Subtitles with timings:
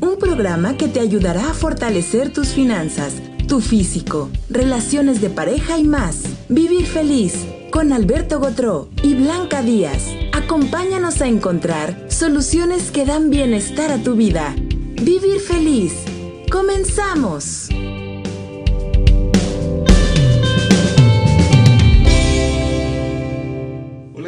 [0.00, 3.12] Un programa que te ayudará a fortalecer tus finanzas,
[3.46, 6.24] tu físico, relaciones de pareja y más.
[6.48, 10.02] Vivir feliz con Alberto Gotró y Blanca Díaz.
[10.32, 14.52] Acompáñanos a encontrar soluciones que dan bienestar a tu vida.
[15.00, 15.92] Vivir feliz.
[16.50, 17.68] Comenzamos.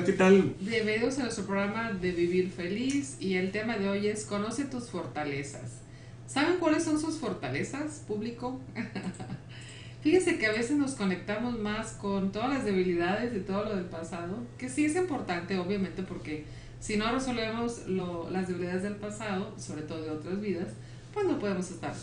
[0.08, 0.54] ¿Qué tal?
[0.58, 4.88] Bienvenidos a nuestro programa de Vivir Feliz y el tema de hoy es Conoce tus
[4.88, 5.82] fortalezas.
[6.26, 8.58] ¿Saben cuáles son sus fortalezas, público?
[10.02, 13.84] Fíjense que a veces nos conectamos más con todas las debilidades y todo lo del
[13.84, 16.46] pasado, que sí es importante, obviamente, porque
[16.80, 20.68] si no resolvemos lo, las debilidades del pasado, sobre todo de otras vidas,
[21.12, 21.94] pues no podemos estar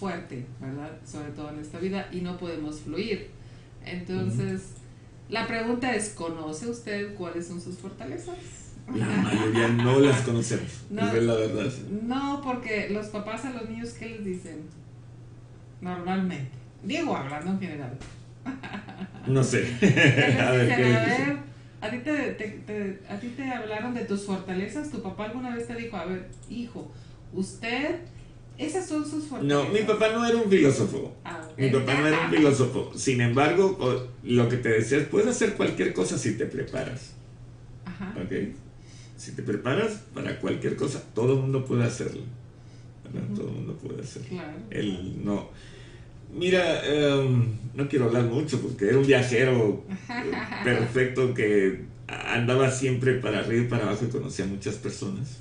[0.00, 0.98] fuerte, ¿verdad?
[1.04, 3.28] Sobre todo en esta vida y no podemos fluir.
[3.84, 4.62] Entonces,
[5.28, 8.36] la pregunta es, ¿conoce usted cuáles son sus fortalezas?
[8.94, 11.12] La mayoría no las conocemos, No.
[11.14, 11.72] es la verdad.
[12.02, 14.62] No, porque los papás a los niños, ¿qué les dicen?
[15.80, 16.50] Normalmente.
[16.82, 17.98] Digo, hablando en general.
[19.26, 19.62] No sé.
[19.80, 20.76] ¿Qué les a ver, dicen?
[20.76, 21.28] ¿qué A les dicen?
[21.28, 21.38] ver,
[21.80, 24.90] ¿a ti te, te- te- a ti te hablaron de tus fortalezas.
[24.90, 26.90] ¿Tu papá alguna vez te dijo, a ver, hijo,
[27.32, 28.00] usted,
[28.58, 29.64] esas son sus fortalezas?
[29.64, 31.14] No, mi papá no era un filósofo.
[31.24, 31.40] Ah.
[31.56, 32.92] Mi papá no era un filósofo.
[32.94, 37.12] Sin embargo, lo que te decía es, puedes hacer cualquier cosa si te preparas.
[37.84, 38.14] Ajá.
[38.22, 38.32] ¿Ok?
[39.16, 42.22] Si te preparas para cualquier cosa, todo el mundo puede hacerlo.
[43.04, 43.28] ¿verdad?
[43.28, 43.34] Ujú.
[43.34, 44.28] Todo el mundo puede hacerlo.
[44.28, 44.58] Claro.
[44.70, 45.48] Él no.
[46.34, 47.44] Mira, em,
[47.74, 49.84] no quiero hablar mucho porque era un viajero
[50.64, 55.38] perfecto que andaba siempre para arriba y para abajo y conocía a muchas personas.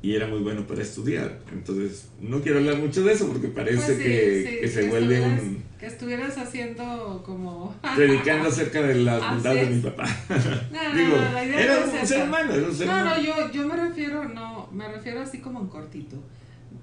[0.00, 1.40] Y era muy bueno para estudiar.
[1.52, 4.88] Entonces, no quiero hablar mucho de eso porque parece Pues sí, que, sí, que se
[4.88, 5.62] vuelve un.
[5.78, 7.74] Que estuvieras haciendo como...
[7.96, 9.76] predicando acerca de las Así bondades de es.
[9.84, 10.04] mi papá.
[10.72, 12.86] No, no, Digo, no, la idea era no es un ser humano, era un ser
[12.86, 13.10] No, humano.
[13.16, 16.16] no, yo, yo me refiero, no, me refiero así como en cortito.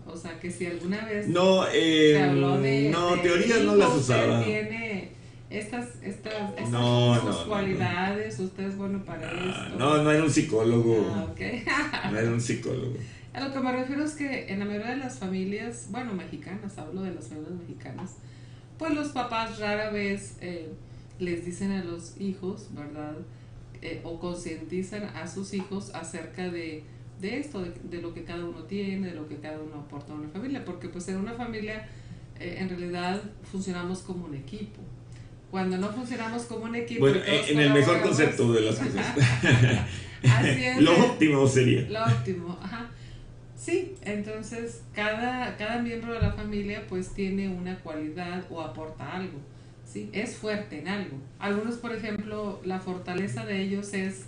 [0.08, 2.90] O sea, que si alguna vez No, eh, se habló de...
[2.90, 4.44] no de teorías no las usaba.
[4.44, 5.09] tiene
[5.50, 9.79] estas, estas, estas No, son sus no, no, cualidades, usted es bueno para Ah, esto.
[9.79, 11.06] no, no era un psicólogo.
[11.13, 11.28] Ah.
[12.11, 12.95] No era un psicólogo.
[13.33, 16.78] A lo que me refiero es que en la mayoría de las familias, bueno, mexicanas,
[16.78, 18.16] hablo de las familias mexicanas,
[18.78, 20.69] pues los papás rara vez eh,
[21.19, 23.16] les dicen a los hijos, ¿verdad?
[23.81, 26.83] Eh, o concientizan a sus hijos acerca de,
[27.22, 30.13] de esto, de, de lo que cada uno tiene, de lo que cada uno aporta
[30.13, 31.88] a una familia, porque pues en una familia
[32.39, 34.79] eh, en realidad funcionamos como un equipo.
[35.51, 37.01] Cuando no funcionamos como un equipo...
[37.01, 39.16] Bueno, en el mejor concepto de las cosas.
[40.23, 40.81] Así es.
[40.81, 41.88] Lo óptimo sería.
[41.89, 42.89] Lo óptimo, ajá.
[43.66, 49.39] Sí, entonces cada, cada miembro de la familia pues tiene una cualidad o aporta algo,
[49.85, 50.09] ¿sí?
[50.13, 51.17] Es fuerte en algo.
[51.39, 54.25] Algunos, por ejemplo, la fortaleza de ellos es,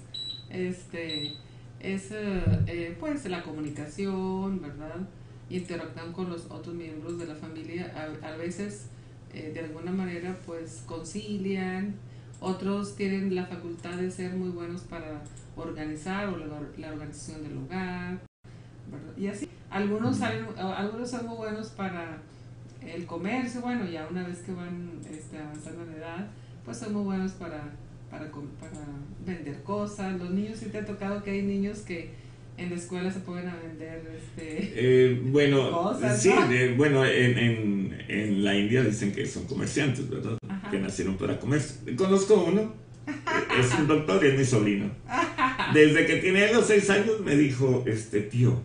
[0.50, 1.34] este,
[1.80, 5.08] es eh, eh, pues la comunicación, ¿verdad?
[5.52, 8.88] Interactúan con los otros miembros de la familia, a, a veces
[9.34, 11.96] eh, de alguna manera pues concilian,
[12.40, 15.22] otros tienen la facultad de ser muy buenos para
[15.56, 18.20] organizar o la, la organización del hogar,
[18.92, 19.18] ¿verdad?
[19.18, 22.22] Y así, algunos, salen, algunos son muy buenos para
[22.82, 26.28] el comercio, bueno, ya una vez que van este, avanzando en edad,
[26.64, 27.72] pues son muy buenos para,
[28.10, 28.86] para, para
[29.26, 30.20] vender cosas.
[30.20, 32.14] Los niños, sí te ha tocado que hay niños que
[32.58, 34.74] en la escuela se a vender, este...
[34.76, 36.32] Eh, bueno, Cosas, sí,
[36.76, 40.38] bueno, en, en, en la India dicen que son comerciantes, ¿verdad?
[40.50, 40.72] Ajá.
[40.72, 41.62] Que nacieron para comer.
[41.96, 42.74] Conozco uno,
[43.08, 44.90] eh, es un doctor y es mi sobrino.
[45.74, 48.60] Desde que tiene los seis años me dijo, este tío,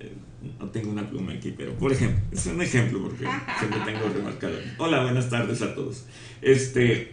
[0.00, 0.10] eh,
[0.58, 3.26] no tengo una pluma aquí, pero por ejemplo, es un ejemplo porque
[3.58, 4.58] siempre tengo remarcado.
[4.78, 6.04] Hola, buenas tardes a todos.
[6.42, 7.12] Este,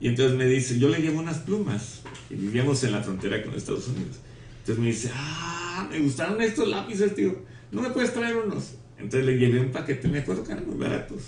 [0.00, 3.54] y entonces me dice, yo le llevo unas plumas y vivíamos en la frontera con
[3.54, 4.20] Estados Unidos.
[4.60, 7.36] Entonces me dice, ah, me gustaron estos lápices, tío.
[7.70, 8.74] ¿No me puedes traer unos?
[8.96, 11.22] Entonces le llevé un paquete, me acuerdo que eran muy baratos.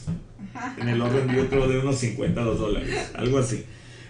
[0.79, 3.65] En el orden yo creo de unos 50 2 dólares, algo así.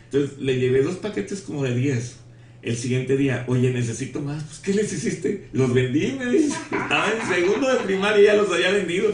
[0.05, 2.17] Entonces le llevé dos paquetes como de 10.
[2.63, 4.43] El siguiente día, oye, necesito más.
[4.43, 5.49] Pues, ¿qué les hiciste?
[5.53, 6.57] Los vendí, me dice.
[6.71, 9.13] Estaba en segundo de primaria y ya los había vendido.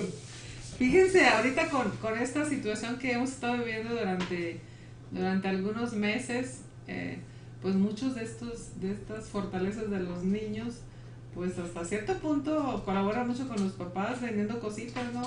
[0.79, 4.59] Fíjense, ahorita con, con esta situación que hemos estado viviendo durante,
[5.11, 7.19] durante algunos meses, eh,
[7.61, 10.81] pues muchos de estos de estas fortalezas de los niños,
[11.35, 15.23] pues hasta cierto punto colaboran mucho con los papás vendiendo cositas, ¿no?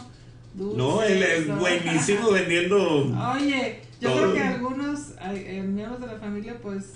[0.54, 3.08] Dulces, No, él es buenísimo vendiendo.
[3.34, 4.22] Oye, yo Todo.
[4.22, 6.94] creo que algunos eh, miembros de la familia pues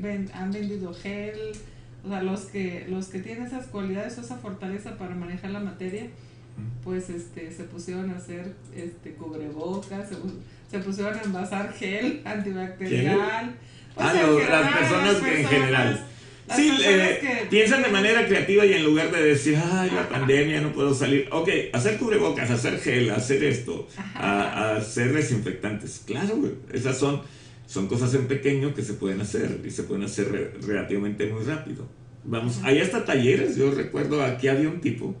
[0.00, 1.38] ven- han vendido gel,
[2.04, 5.60] o sea, los que los que tienen esas cualidades o esa fortaleza para manejar la
[5.60, 6.08] materia,
[6.84, 10.16] pues este se pusieron a hacer este cubrebocas, se,
[10.70, 13.54] se pusieron a envasar gel antibacterial.
[13.94, 14.12] Pues, Ah,
[14.50, 16.06] las personas que en general.
[16.56, 20.72] Sí, eh, piensan de manera creativa y en lugar de decir, ay, la pandemia, no
[20.72, 21.28] puedo salir.
[21.30, 26.02] Ok, hacer cubrebocas, hacer gel, hacer esto, a, hacer desinfectantes.
[26.06, 27.22] Claro, güey, esas son,
[27.66, 31.86] son cosas en pequeño que se pueden hacer y se pueden hacer relativamente muy rápido.
[32.24, 33.56] Vamos, hay hasta talleres.
[33.56, 35.14] Yo recuerdo aquí había un tipo,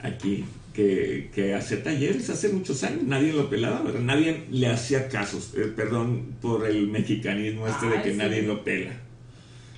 [0.00, 3.02] aquí, que, que hacía talleres hace muchos años.
[3.02, 4.00] Nadie lo pelaba, ¿verdad?
[4.00, 5.52] Nadie le hacía casos.
[5.54, 8.92] Eh, perdón por el mexicanismo este de que nadie lo pela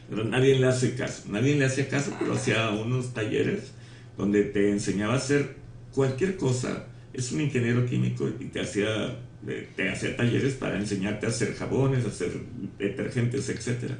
[0.08, 1.24] pero nadie le hace caso.
[1.28, 3.72] Nadie le hacía caso, pero hacía unos talleres
[4.16, 5.56] donde te enseñaba a hacer
[5.92, 6.84] cualquier cosa.
[7.12, 9.16] Es un ingeniero químico y te hacía,
[9.46, 12.32] eh, te hacía talleres para enseñarte a hacer jabones, a hacer
[12.78, 13.96] detergentes, etcétera.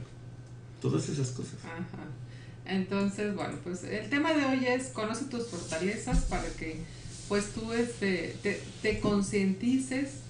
[0.81, 1.55] Todas esas cosas.
[1.65, 2.05] Ajá.
[2.67, 6.79] Entonces, bueno, pues el tema de hoy es conoce tus fortalezas para que
[7.29, 10.21] pues tú este, te, te concientices.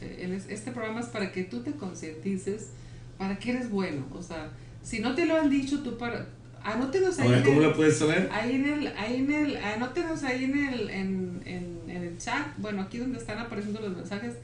[0.00, 2.68] Eh, este programa es para que tú te concientices
[3.18, 4.06] para que eres bueno.
[4.14, 4.50] O sea,
[4.82, 6.26] si no te lo han dicho, tú para...
[6.62, 7.26] Anótenos ahí.
[7.26, 8.28] Ahora, ¿cómo lo puedes saber?
[8.30, 12.82] Ahí en el, ahí en el, anótenos ahí en el, en, en, el chat, bueno,
[12.82, 14.34] aquí donde están apareciendo los mensajes,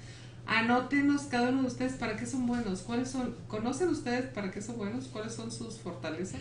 [0.46, 4.62] anótenos cada uno de ustedes para qué son buenos, cuáles son, conocen ustedes para qué
[4.62, 6.40] son buenos, cuáles son sus fortalezas.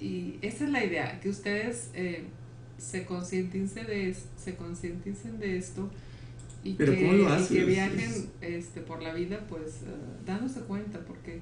[0.00, 2.24] Y esa es la idea, que ustedes eh,
[2.78, 5.88] se concienticen de, se concienticen de esto
[6.64, 11.40] y, que, que, viajen este, por la vida, pues uh, dándose cuenta, porque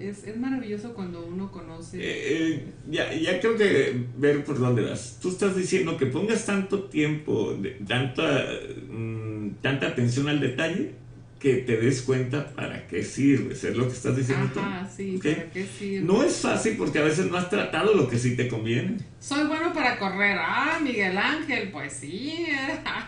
[0.00, 1.98] es, es maravilloso cuando uno conoce.
[1.98, 5.18] Eh, eh, ya, ya creo que ver por dónde vas.
[5.20, 7.56] Tú estás diciendo que pongas tanto tiempo,
[7.86, 8.46] tanta,
[8.88, 10.94] mm, tanta atención al detalle,
[11.38, 15.50] que te des cuenta para qué sirve, es lo que estás diciendo Ajá, sí, para
[15.50, 16.06] qué sirve.
[16.06, 18.98] No es fácil porque a veces no has tratado lo que sí te conviene.
[19.20, 20.36] Soy bueno para correr.
[20.38, 22.46] Ah, Miguel Ángel, pues sí.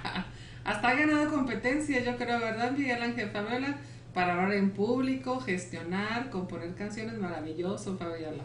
[0.64, 3.76] Hasta ha ganado competencia, yo creo, ¿verdad, Miguel Ángel Fabiola?
[4.14, 8.44] Para hablar en público, gestionar, componer canciones, maravilloso, Fabiola.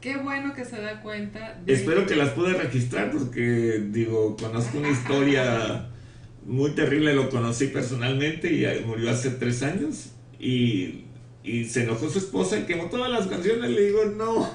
[0.00, 1.60] Qué bueno que se da cuenta.
[1.66, 5.88] Espero que las pude registrar porque, digo, conozco una historia
[6.46, 11.04] muy terrible, lo conocí personalmente y murió hace tres años y,
[11.44, 13.70] y se enojó su esposa y quemó todas las canciones.
[13.70, 14.48] Le digo, no,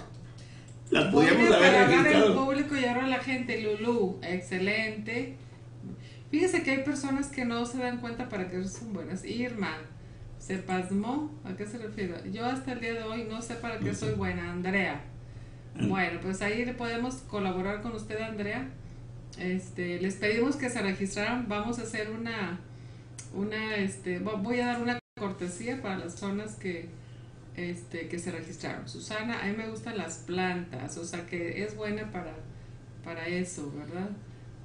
[0.89, 2.27] las podíamos haber registrado.
[2.27, 5.35] en público y ahora la gente, Lulu, excelente.
[6.31, 9.23] Fíjese que hay personas que no se dan cuenta para que son buenas.
[9.25, 9.77] Irma,
[10.45, 11.31] se pasmó.
[11.43, 12.31] ¿A qué se refiere?
[12.31, 15.01] Yo hasta el día de hoy no sé para qué soy buena, Andrea.
[15.75, 15.85] Ah.
[15.87, 18.69] Bueno, pues ahí le podemos colaborar con usted, Andrea.
[19.39, 21.47] Este, les pedimos que se registraran.
[21.47, 22.59] Vamos a hacer una,
[23.33, 26.89] una, este, voy a dar una cortesía para las personas que,
[27.55, 28.87] este, que se registraron.
[28.87, 32.35] Susana, a mí me gustan las plantas, o sea que es buena para,
[33.03, 34.09] para eso, ¿verdad?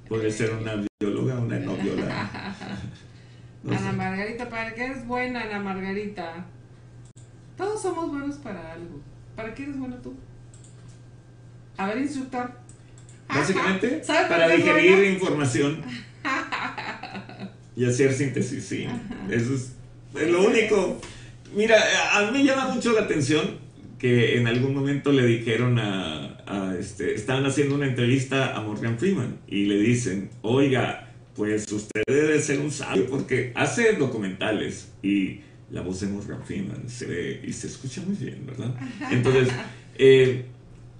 [0.07, 2.55] Puede ser una bióloga, una no bióloga.
[3.69, 6.45] Ana Margarita, ¿para qué eres buena, Ana Margarita?
[7.57, 8.99] Todos somos buenos para algo.
[9.35, 10.15] ¿Para qué eres bueno tú?
[11.77, 12.51] A ver, instructor.
[13.27, 15.83] Básicamente, para digerir información
[17.75, 18.87] y hacer síntesis, sí.
[19.29, 19.73] Eso es,
[20.29, 20.99] lo único.
[21.55, 21.77] Mira,
[22.13, 23.59] a mí me llama mucho la atención
[23.99, 28.97] que en algún momento le dijeron a, a este, estaban haciendo una entrevista a Morgan
[28.97, 35.39] Freeman y le dicen, oiga, pues usted debe ser un sabio porque hace documentales y
[35.71, 38.75] la voz de Morgan Freeman se ve y se escucha muy bien, ¿verdad?
[39.09, 39.49] Entonces,
[39.97, 40.45] eh,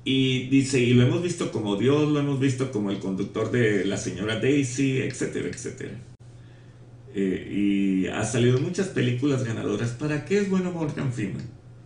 [0.04, 3.86] y dice, y lo hemos visto como Dios, lo hemos visto como el conductor de
[3.86, 5.94] la señora Daisy, etcétera, etcétera.
[7.13, 9.91] Eh, y ha salido muchas películas ganadoras.
[9.91, 11.44] ¿Para qué es bueno Morgan Freeman?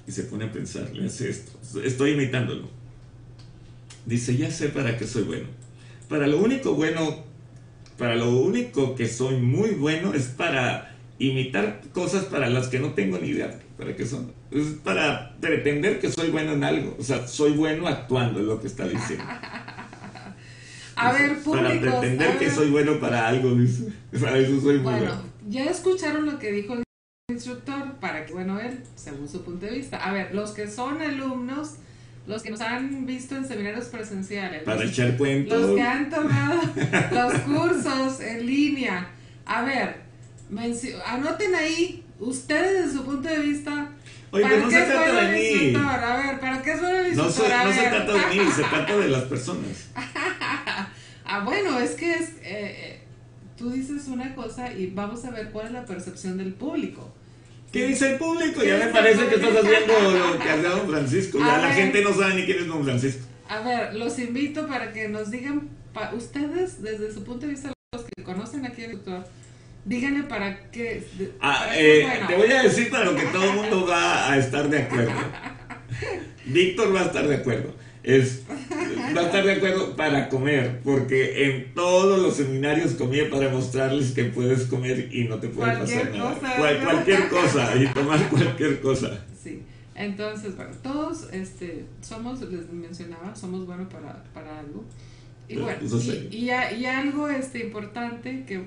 [0.08, 1.52] Y se pone a pensar, le hace esto.
[1.84, 2.70] Estoy imitándolo.
[4.06, 5.48] Dice, ya sé para qué soy bueno.
[6.08, 7.25] Para lo único bueno
[7.98, 12.94] para lo único que soy muy bueno es para imitar cosas para las que no
[12.94, 14.32] tengo ni idea para qué son.
[14.52, 16.96] Es para pretender que soy bueno en algo.
[17.00, 19.26] O sea, soy bueno actuando, es lo que está diciendo.
[20.98, 23.92] A ver, Para pretender que soy bueno para algo, dice.
[24.18, 25.00] Para eso soy bueno.
[25.00, 26.84] Bueno, ya escucharon lo que dijo el
[27.30, 29.98] instructor, para que, bueno, él, según su punto de vista.
[29.98, 31.74] A ver, los que son alumnos
[32.28, 34.64] los que nos han visto en seminarios presenciales.
[34.64, 35.62] Para echar cuentos.
[35.62, 36.62] Los que han tomado
[37.12, 39.10] los cursos en línea.
[39.46, 39.98] A ver,
[41.06, 43.90] anoten ahí, ustedes desde su punto de vista.
[44.32, 45.76] Oye, ¿para no qué se trata de mí.
[45.76, 48.64] A ver, ¿para qué es bueno el No, se, no se trata de mí, se
[48.64, 49.90] trata de las personas.
[51.26, 53.00] ah, bueno, es que es, eh, eh,
[53.58, 57.14] tú dices una cosa y vamos a ver cuál es la percepción del público.
[57.76, 58.64] ¿Qué dice el público?
[58.64, 61.40] Ya me parece que estás haciendo lo que hace Don Francisco.
[61.40, 63.26] Ya la gente no sabe ni quién es Don Francisco.
[63.50, 65.68] A ver, los invito para que nos digan,
[66.16, 69.26] ustedes, desde su punto de vista, los que conocen aquí doctor,
[69.84, 71.06] díganle para qué.
[71.42, 74.70] ah, eh, te voy a decir para lo que todo el mundo va a estar
[74.70, 75.12] de acuerdo.
[76.46, 77.76] Víctor va a estar de acuerdo.
[78.06, 78.44] Es,
[79.18, 84.12] va a estar de acuerdo para comer, porque en todos los seminarios comía para mostrarles
[84.12, 86.36] que puedes comer y no te puede pasar nada.
[86.86, 89.26] cualquier cosa y tomar cualquier cosa.
[89.44, 89.64] Sí.
[89.96, 94.84] Entonces, bueno, todos este, somos, les mencionaba, somos buenos para, para algo.
[95.50, 95.80] Y bueno,
[96.30, 98.66] y, y, algo este, importante que,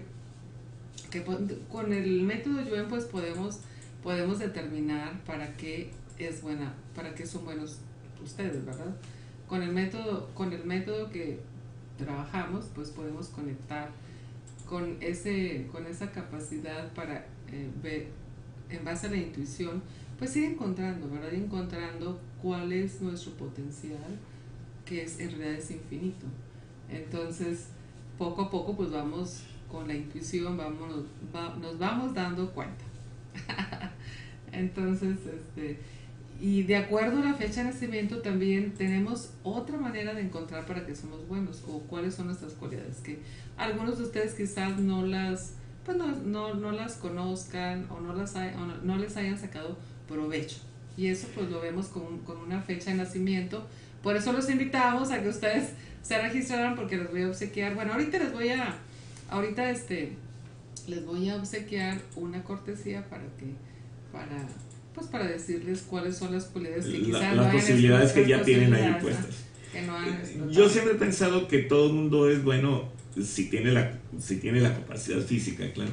[1.12, 1.22] que
[1.70, 3.60] con el método Yuen pues podemos,
[4.02, 7.78] podemos determinar para qué es buena, para qué son buenos
[8.20, 8.96] ustedes, ¿verdad?
[9.48, 11.40] Con el método, con el método que
[11.96, 13.90] trabajamos, pues podemos conectar
[14.68, 18.08] con ese, con esa capacidad para eh, ver,
[18.68, 19.82] en base a la intuición,
[20.18, 21.32] pues ir encontrando, ¿verdad?
[21.32, 24.18] Ir encontrando cuál es nuestro potencial,
[24.84, 26.26] que es en realidad es infinito.
[26.90, 27.68] Entonces,
[28.18, 31.04] poco a poco, pues vamos con la intuición, vamos,
[31.60, 32.84] nos vamos dando cuenta.
[34.52, 35.78] Entonces, este,
[36.40, 40.86] y de acuerdo a la fecha de nacimiento también tenemos otra manera de encontrar para
[40.86, 43.18] que somos buenos o cuáles son nuestras cualidades, que
[43.56, 45.54] algunos de ustedes quizás no las,
[45.84, 49.76] pues no, no, las conozcan o no, las o no, les hayan sacado
[50.06, 50.58] provecho.
[50.96, 53.66] Y eso pues lo vemos con, con una fecha de nacimiento.
[54.02, 55.70] Por eso los invitamos a que ustedes
[56.02, 57.74] se registraron porque les voy a obsequiar.
[57.74, 58.76] Bueno, ahorita les voy a,
[59.28, 60.12] ahorita este,
[60.86, 63.54] les voy a obsequiar una cortesía para que,
[64.12, 64.46] para,
[64.98, 68.96] pues para decirles cuáles son las cualidades que quizás las posibilidades que ya tienen ahí
[69.00, 69.44] puestas.
[70.50, 72.90] Yo siempre he pensado que todo el mundo es bueno
[73.22, 75.92] si tiene la, si tiene la capacidad física, claro.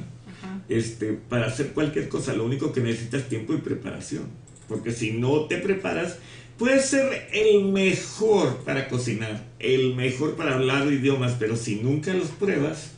[0.68, 4.24] Este, para hacer cualquier cosa, lo único que necesitas es tiempo y preparación.
[4.68, 6.18] Porque si no te preparas,
[6.58, 12.28] Puedes ser el mejor para cocinar, el mejor para hablar idiomas, pero si nunca los
[12.28, 12.92] pruebas,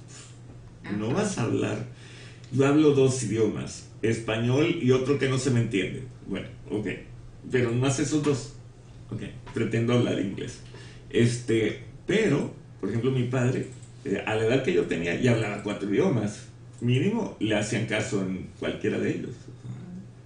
[0.97, 1.87] no vas a hablar.
[2.53, 6.05] Yo hablo dos idiomas, español y otro que no se me entiende.
[6.27, 6.87] Bueno, ok,
[7.51, 8.55] pero más esos dos.
[9.11, 9.23] Ok,
[9.55, 10.61] pretendo hablar inglés.
[11.11, 13.69] Este, pero, por ejemplo, mi padre,
[14.05, 16.47] eh, a la edad que yo tenía, ya hablaba cuatro idiomas.
[16.81, 19.35] Mínimo, le hacían caso en cualquiera de ellos.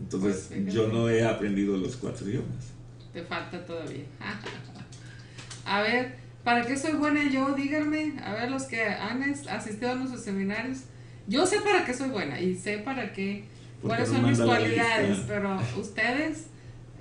[0.00, 2.72] Entonces, yo no he aprendido los cuatro idiomas.
[3.12, 4.04] Te falta todavía.
[5.64, 7.54] a ver, ¿para qué soy buena yo?
[7.54, 10.80] Díganme, a ver, los que han asistido a nuestros seminarios.
[11.28, 13.44] Yo sé para qué soy buena y sé para qué,
[13.82, 16.46] cuáles son mis cualidades, pero ustedes,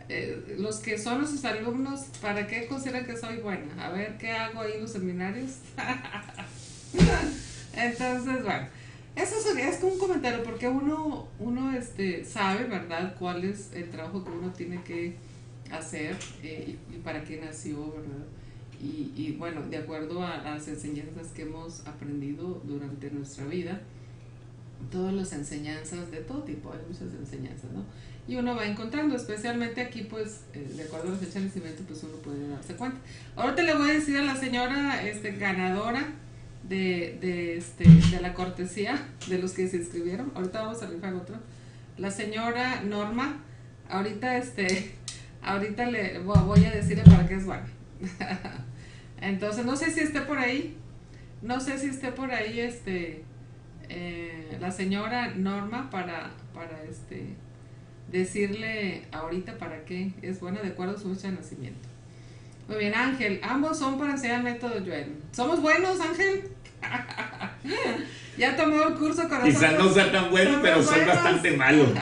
[0.10, 3.86] eh, los que son nuestros alumnos, ¿para qué consideran que soy buena?
[3.86, 5.52] A ver, ¿qué hago ahí en los seminarios?
[7.74, 8.68] Entonces, bueno,
[9.16, 13.90] eso sería, es como un comentario, porque uno, uno este, sabe, ¿verdad?, cuál es el
[13.90, 15.16] trabajo que uno tiene que
[15.72, 18.26] hacer eh, y, para qué nació, ¿verdad?
[18.82, 23.82] Y, y, bueno, de acuerdo a las enseñanzas que hemos aprendido durante nuestra vida,
[24.90, 27.84] todas las enseñanzas de todo tipo, hay muchas enseñanzas, ¿no?
[28.28, 31.84] Y uno va encontrando, especialmente aquí, pues, eh, de acuerdo a la fecha de nacimiento,
[31.88, 33.00] pues uno puede darse cuenta.
[33.36, 36.14] Ahora te le voy a decir a la señora este, ganadora
[36.64, 41.14] de, de, este, de la cortesía, de los que se inscribieron, ahorita vamos a rifar
[41.16, 41.36] otro,
[41.98, 43.44] la señora Norma,
[43.90, 45.02] ahorita este
[45.44, 47.66] Ahorita le voy a decirle para qué es bueno.
[49.22, 50.78] Entonces, no sé si esté por ahí.
[51.42, 53.24] No sé si esté por ahí este
[53.94, 57.36] eh, la señora Norma para, para este
[58.10, 61.90] decirle ahorita para qué es buena de acuerdo a su fecha de nacimiento.
[62.68, 65.18] Muy bien, Ángel, ambos son para enseñar el método Joel.
[65.32, 66.50] ¿Somos buenos, Ángel?
[68.38, 71.86] ya tomó el curso con Quizás no sea tan bueno, pero soy bastante malo.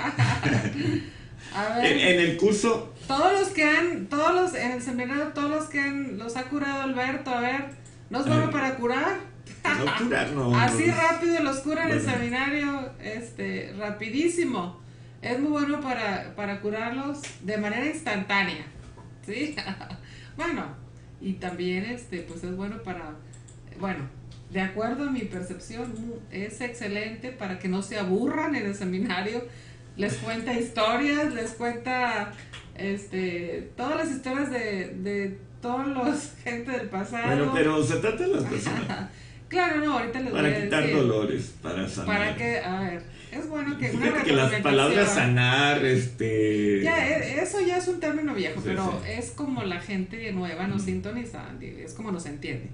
[1.81, 5.79] en, el curso todos los que han, todos los, en el seminario, todos los que
[5.79, 7.65] han, los ha curado Alberto, a ver,
[8.11, 9.17] ¿nos es para curar?
[9.63, 10.57] No curar, no.
[10.57, 14.79] Así rápido los cura en el seminario, este, rapidísimo.
[15.21, 18.65] Es muy bueno para, para curarlos de manera instantánea,
[19.25, 19.55] ¿sí?
[20.37, 20.65] bueno,
[21.21, 23.15] y también, este, pues es bueno para,
[23.79, 24.07] bueno,
[24.51, 25.93] de acuerdo a mi percepción,
[26.31, 29.43] es excelente para que no se aburran en el seminario.
[29.97, 32.31] Les cuenta historias, les cuenta
[32.75, 37.27] este, todas las historias de, de todos los gente del pasado.
[37.27, 39.09] Bueno, pero se trata de las personas.
[39.49, 42.17] claro, no, ahorita les para voy a quitar dolores, para sanar.
[42.17, 46.81] Para que, a ver, es bueno que Fíjate que las palabras sanar, este...
[46.81, 50.83] Ya, e, eso ya es un término viejo, pero es como la gente nueva nos
[50.83, 52.69] sintoniza, es como nos entiende.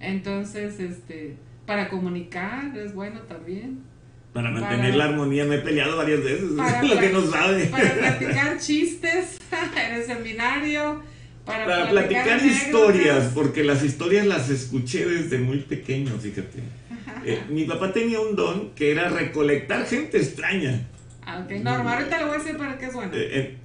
[0.00, 3.84] Entonces, este, para comunicar es bueno también.
[4.32, 6.50] Para mantener la armonía me he peleado varias veces,
[6.82, 7.66] es lo que no sabe.
[7.66, 9.38] Para platicar chistes
[9.86, 11.02] en el seminario.
[11.44, 16.60] Para, platicar, historias, porque las historias las escuché desde muy pequeño, fíjate.
[17.24, 20.86] Eh, mi papá tenía un don que era recolectar gente extraña.
[21.24, 23.12] Ah, ok, normal, ahorita le voy a decir para qué es bueno.
[23.14, 23.56] Eh,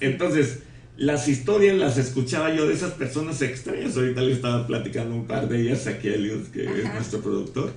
[0.00, 0.60] Entonces,
[0.96, 3.96] las historias las escuchaba yo de esas personas extrañas.
[3.96, 7.72] Ahorita le estaba platicando un par de ellas aquí a Eliud, que es nuestro productor.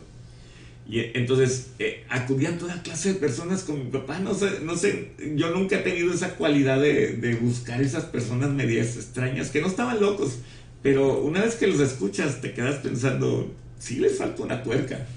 [0.91, 4.19] Y entonces eh, acudían toda clase de personas con mi papá.
[4.19, 8.50] No sé, no sé, yo nunca he tenido esa cualidad de, de buscar esas personas
[8.50, 10.39] medias extrañas, que no estaban locos,
[10.83, 15.07] pero una vez que los escuchas te quedas pensando, sí les falta una tuerca.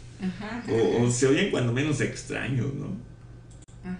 [0.71, 2.97] O, se oyen cuando menos extraños, ¿no?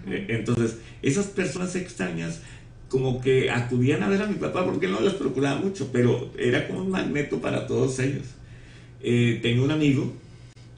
[0.07, 2.39] Eh, entonces, esas personas extrañas
[2.87, 6.67] como que acudían a ver a mi papá porque no las procuraba mucho, pero era
[6.67, 8.23] como un magneto para todos ellos.
[9.01, 10.13] Eh, tengo un amigo,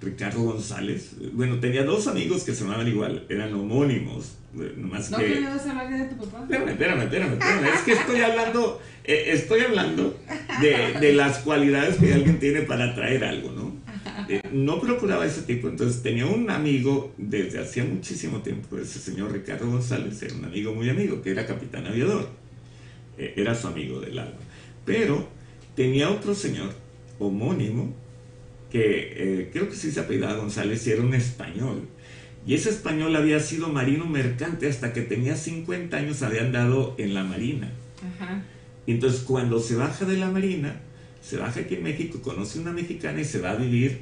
[0.01, 4.38] Ricardo González, bueno, tenía dos amigos que se llamaban igual, eran homónimos.
[4.54, 5.42] Nomás ¿No que...
[5.42, 6.42] vas a hablar de tu papá?
[6.44, 7.75] Espérame, espérame, espérame, espérame.
[7.75, 10.20] Es que estoy hablando, eh, estoy hablando
[10.62, 13.75] de, de, las cualidades que alguien tiene para atraer algo, ¿no?
[14.30, 19.32] Eh, no procuraba ese tipo, entonces tenía un amigo desde hacía muchísimo tiempo, ese señor
[19.32, 22.27] Ricardo González, era un amigo muy amigo, que era capitán aviador,
[23.18, 24.39] eh, era su amigo del alma.
[24.86, 25.27] Pero
[25.75, 26.74] tenía otro señor
[27.20, 27.94] homónimo,
[28.72, 31.88] que eh, creo que sí se apellidaba González y era un español.
[32.46, 37.14] Y ese español había sido marino mercante hasta que tenía 50 años, había andado en
[37.14, 37.72] la marina.
[38.86, 40.80] Y entonces cuando se baja de la marina,
[41.22, 44.00] se baja aquí en México, conoce una mexicana y se va a vivir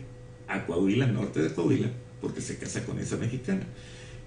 [0.48, 1.90] a Coahuila, norte de Coahuila,
[2.22, 3.64] porque se casa con esa mexicana.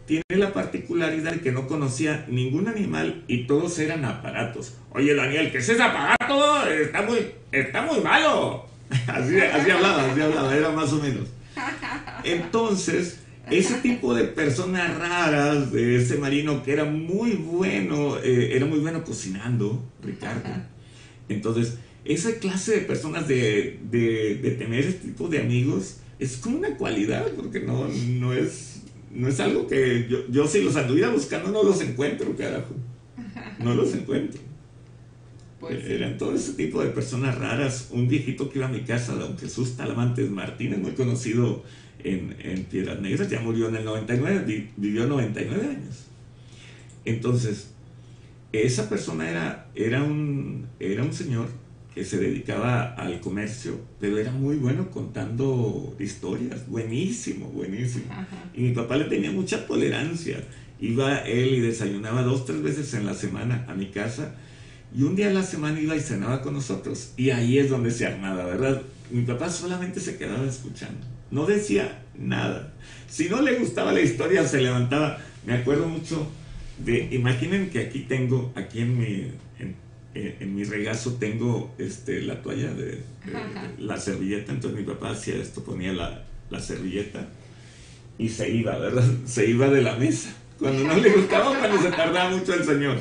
[0.04, 4.74] Tiene la particularidad de que no conocía ningún animal y todos eran aparatos.
[4.90, 6.66] Oye, Daniel, ¿qué es ese aparato?
[6.66, 7.18] Está muy,
[7.52, 8.67] está muy malo.
[9.06, 11.28] Así, así hablaba, así hablaba, era más o menos.
[12.24, 13.18] Entonces,
[13.50, 18.78] ese tipo de personas raras, de ese marino que era muy bueno, eh, era muy
[18.78, 20.48] bueno cocinando, Ricardo.
[21.28, 26.76] Entonces, esa clase de personas de, de, tener ese tipo de amigos es como una
[26.76, 31.50] cualidad, porque no, no, es, no es algo que yo, yo si los anduviera buscando
[31.50, 32.74] no los encuentro, carajo.
[33.58, 34.40] No los encuentro.
[35.60, 37.88] Pues Eran todo ese tipo de personas raras.
[37.90, 41.64] Un viejito que iba a mi casa, don Jesús Talamantes Martínez, muy conocido
[42.04, 46.06] en, en Piedras Negras, ya murió en el 99, vivió 99 años.
[47.04, 47.70] Entonces,
[48.52, 51.48] esa persona era, era, un, era un señor
[52.04, 58.04] se dedicaba al comercio, pero era muy bueno contando historias, buenísimo, buenísimo.
[58.54, 60.42] Y mi papá le tenía mucha tolerancia.
[60.80, 64.34] Iba él y desayunaba dos, tres veces en la semana a mi casa
[64.96, 67.12] y un día a la semana iba y cenaba con nosotros.
[67.16, 68.82] Y ahí es donde se armaba, ¿verdad?
[69.10, 72.72] Mi papá solamente se quedaba escuchando, no decía nada.
[73.08, 75.18] Si no le gustaba la historia, se levantaba.
[75.46, 76.26] Me acuerdo mucho
[76.84, 79.30] de, imaginen que aquí tengo, aquí en mi,
[80.14, 83.02] en mi regazo tengo este, la toalla de,
[83.78, 87.28] la servilleta, entonces mi papá hacía esto, ponía la, la, servilleta
[88.18, 89.04] y se iba, ¿verdad?
[89.26, 90.34] Se iba de la mesa.
[90.58, 92.98] Cuando no le gustaba, cuando se tardaba mucho el señor.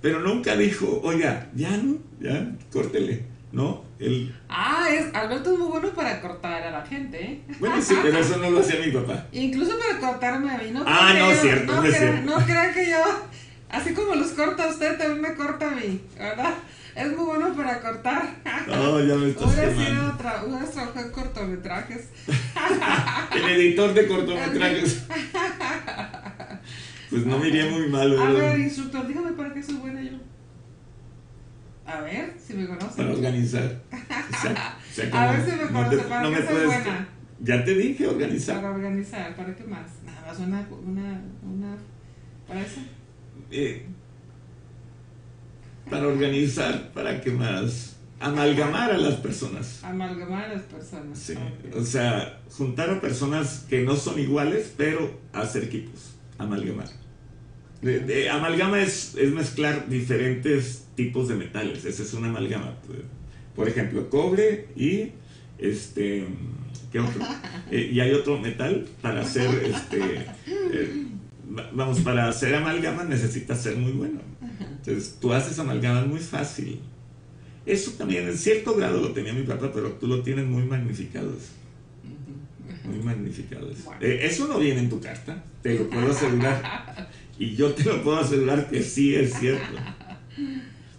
[0.00, 3.38] Pero nunca dijo, oiga, ya no, ya, córtele.
[3.50, 3.82] ¿no?
[3.98, 4.34] Él...
[4.48, 7.40] Ah, es, Alberto es muy bueno para cortar a la gente, ¿eh?
[7.58, 9.26] Bueno, sí, pero eso no lo hacía mi papá.
[9.32, 10.84] Incluso para cortarme a mí, ¿no?
[10.86, 12.30] Ah, no, es cierto, no, es cierto.
[12.30, 13.02] No crean que yo
[13.70, 16.54] Así como los corta usted, también me corta a mí, ¿verdad?
[16.94, 18.36] Es muy bueno para cortar.
[18.66, 22.08] No, ya me estás Hubiera sido otra, hubieras trabajado en cortometrajes.
[23.34, 25.04] El editor de cortometrajes.
[27.10, 28.26] Pues no me iría muy mal, ¿verdad?
[28.26, 30.18] A ver, instructor, dígame para qué soy buena yo.
[31.86, 32.96] A ver, si me conoce.
[32.96, 33.80] Para organizar.
[33.90, 37.08] a ver si me conoce, para qué soy buena.
[37.40, 38.56] Ya te dije organizar.
[38.56, 39.86] Para organizar, ¿para qué más?
[40.04, 41.76] Nada más una, una, una,
[42.46, 42.80] para eso.
[43.50, 43.86] Eh,
[45.88, 49.82] para organizar, para que más amalgamar a las personas.
[49.84, 51.18] Amalgamar a las personas.
[51.18, 51.34] Sí,
[51.74, 56.88] o sea, juntar a personas que no son iguales, pero hacer equipos, amalgamar.
[57.82, 62.74] De, amalgama es, es, mezclar diferentes tipos de metales, esa es una amalgama.
[63.54, 65.12] Por ejemplo, cobre y
[65.58, 66.26] este,
[66.90, 67.20] ¿qué otro?
[67.70, 70.00] Eh, y hay otro metal para hacer este,
[70.46, 71.06] eh,
[71.72, 74.20] vamos, para hacer amalgama necesitas ser muy bueno.
[74.58, 76.80] Entonces, tú haces amalgama muy fácil.
[77.66, 81.50] Eso también en cierto grado lo tenía mi papá, pero tú lo tienes muy magnificados.
[82.88, 83.76] Muy magnificados.
[84.00, 87.08] Eh, eso no viene en tu carta, te lo puedo asegurar.
[87.38, 89.76] Y yo te lo puedo asegurar que sí es cierto.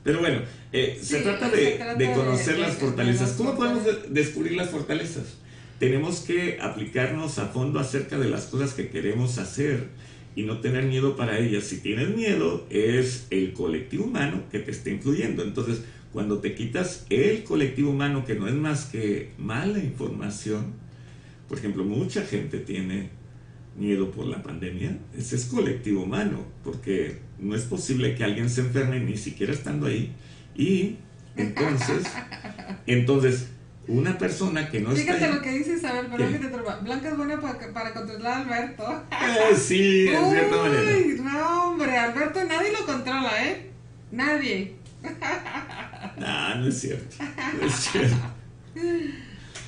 [0.03, 3.31] Pero bueno, eh, se, trata de, de conocer las fortalezas.
[3.33, 5.37] ¿Cómo podemos descubrir las fortalezas?
[5.79, 9.87] Tenemos que aplicarnos a fondo acerca de las cosas que queremos hacer
[10.35, 11.65] y no tener miedo para ellas.
[11.65, 15.43] Si tienes miedo, es el colectivo humano que te está influyendo.
[15.43, 15.81] Entonces,
[16.13, 20.73] cuando te quitas el colectivo humano, que no es más que mala información,
[21.49, 23.09] por ejemplo, mucha gente tiene
[23.75, 28.61] miedo por la pandemia, ese es colectivo humano, porque no es posible que alguien se
[28.61, 30.13] enferme ni siquiera estando ahí.
[30.55, 30.97] Y
[31.35, 32.03] entonces,
[32.85, 33.47] entonces,
[33.87, 36.75] una persona que no Fíjate está lo que dice Isabel, perdón que te interrumpa.
[36.77, 39.03] Blanca es buena para, para controlar a Alberto.
[39.11, 41.23] Eh, sí, en cierta manera.
[41.23, 43.71] No, hombre, Alberto nadie lo controla, ¿eh?
[44.11, 44.75] Nadie.
[46.17, 47.15] No, no es cierto.
[47.61, 48.17] No es cierto.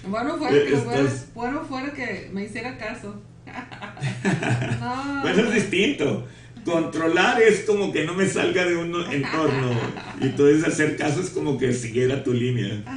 [0.08, 3.22] Bueno fuera, que, Estás- fuera, bueno fuera que me hiciera caso.
[4.80, 6.28] No, Bueno, es distinto.
[6.66, 9.72] Controlar es como que no me salga de un entorno.
[10.22, 12.84] Y entonces hacer caso es como que siguiera tu línea.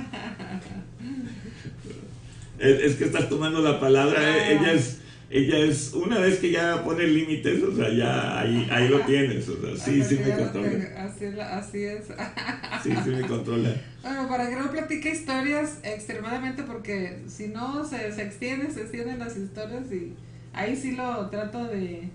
[2.59, 4.21] Es, es que estás tomando la palabra.
[4.38, 4.99] eh, Ella es,
[5.31, 9.49] ella es, una vez que ya pone límites, o sea, ya ahí, ahí lo tienes.
[9.49, 10.69] O sea, sí, sí me controla.
[11.05, 11.35] Así es.
[11.35, 12.05] la- Así es.
[12.83, 13.71] Sí, sí me controla.
[14.03, 19.19] Bueno, para que no platique historias extremadamente, porque si no se, se extiende, se extienden
[19.19, 20.13] las historias y
[20.53, 22.11] ahí sí lo trato de,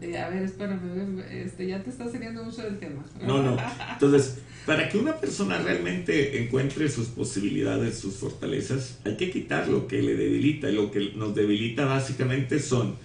[0.00, 3.04] de a ver, espérame, este, ya te estás saliendo mucho del tema.
[3.20, 3.56] No, no.
[3.92, 9.86] Entonces, para que una persona realmente encuentre sus posibilidades, sus fortalezas, hay que quitar lo
[9.86, 10.70] que le debilita.
[10.70, 12.96] Y lo que nos debilita básicamente son,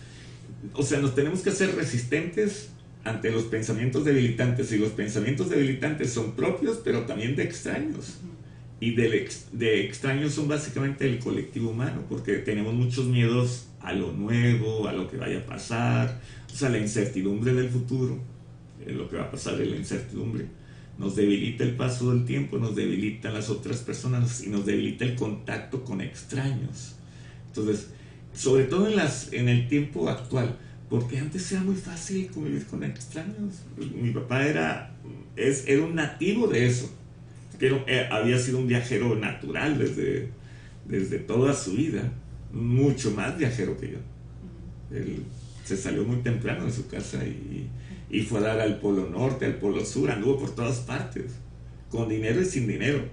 [0.73, 2.69] o sea, nos tenemos que hacer resistentes
[3.03, 4.71] ante los pensamientos debilitantes.
[4.71, 8.19] Y los pensamientos debilitantes son propios, pero también de extraños.
[8.79, 14.11] Y ex- de extraños son básicamente el colectivo humano, porque tenemos muchos miedos a lo
[14.11, 16.19] nuevo, a lo que vaya a pasar,
[16.51, 18.19] o sea, la incertidumbre del futuro,
[18.85, 20.45] eh, lo que va a pasar es la incertidumbre.
[20.97, 25.15] Nos debilita el paso del tiempo, nos debilitan las otras personas y nos debilita el
[25.15, 26.95] contacto con extraños.
[27.47, 27.89] Entonces,
[28.33, 30.57] sobre todo en, las, en el tiempo actual,
[30.89, 33.63] porque antes era muy fácil convivir con extraños.
[34.01, 34.95] Mi papá era,
[35.35, 36.89] es, era un nativo de eso
[37.59, 40.29] que era- eh, había sido un viajero natural desde,
[40.87, 42.11] desde toda su vida,
[42.55, 43.97] mucho más viajero que yo.
[44.91, 45.23] Él
[45.63, 47.69] se salió muy temprano de su casa y,
[48.09, 51.33] y fue a dar al Polo Norte, al Polo Sur, anduvo por todas partes,
[51.89, 53.03] con dinero y sin dinero.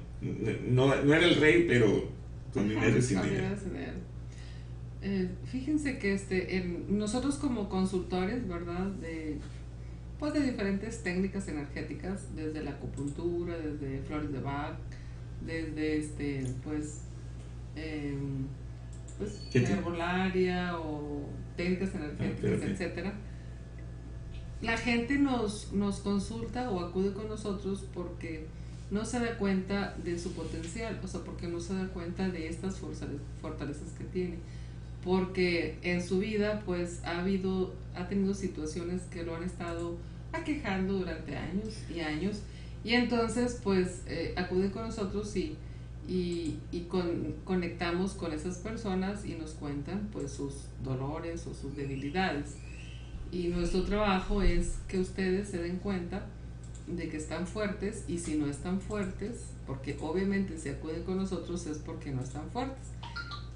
[0.69, 2.09] No, no era el rey, pero
[2.55, 3.47] con dinero y sin dinero.
[5.05, 8.87] Eh, fíjense que este, nosotros como consultores, ¿verdad?
[8.87, 9.39] De,
[10.21, 14.77] pues de diferentes técnicas energéticas, desde la acupuntura, desde flores de Bach,
[15.45, 17.01] desde este, pues,
[17.75, 18.47] em,
[19.25, 22.69] pues ¿Qué la te- herbolaria o técnicas energéticas, terapia.
[22.71, 23.13] etcétera.
[24.61, 28.47] La gente nos, nos consulta o acude con nosotros porque
[28.91, 32.49] no se da cuenta de su potencial, o sea, porque no se da cuenta de
[32.49, 34.37] estas fortale- fortalezas que tiene.
[35.03, 39.97] Porque en su vida, pues, ha habido, ha tenido situaciones que lo han estado
[40.33, 42.43] aquejando durante años y años.
[42.85, 45.57] Y entonces, pues, eh, acude con nosotros y,
[46.09, 51.77] y, y con- conectamos con esas personas y nos cuentan, pues, sus dolores o sus
[51.77, 52.57] debilidades.
[53.31, 56.27] Y nuestro trabajo es que ustedes se den cuenta
[56.87, 61.65] de que están fuertes y si no están fuertes, porque obviamente si acuden con nosotros
[61.67, 62.89] es porque no están fuertes.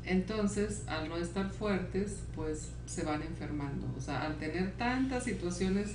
[0.04, 3.92] Entonces, al no estar fuertes, pues se van enfermando.
[3.98, 5.90] O sea, al tener tantas situaciones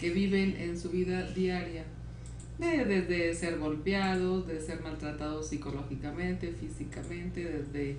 [0.00, 1.84] que viven en su vida diaria,
[2.58, 7.96] de- desde ser golpeados, de ser maltratados psicológicamente, físicamente, desde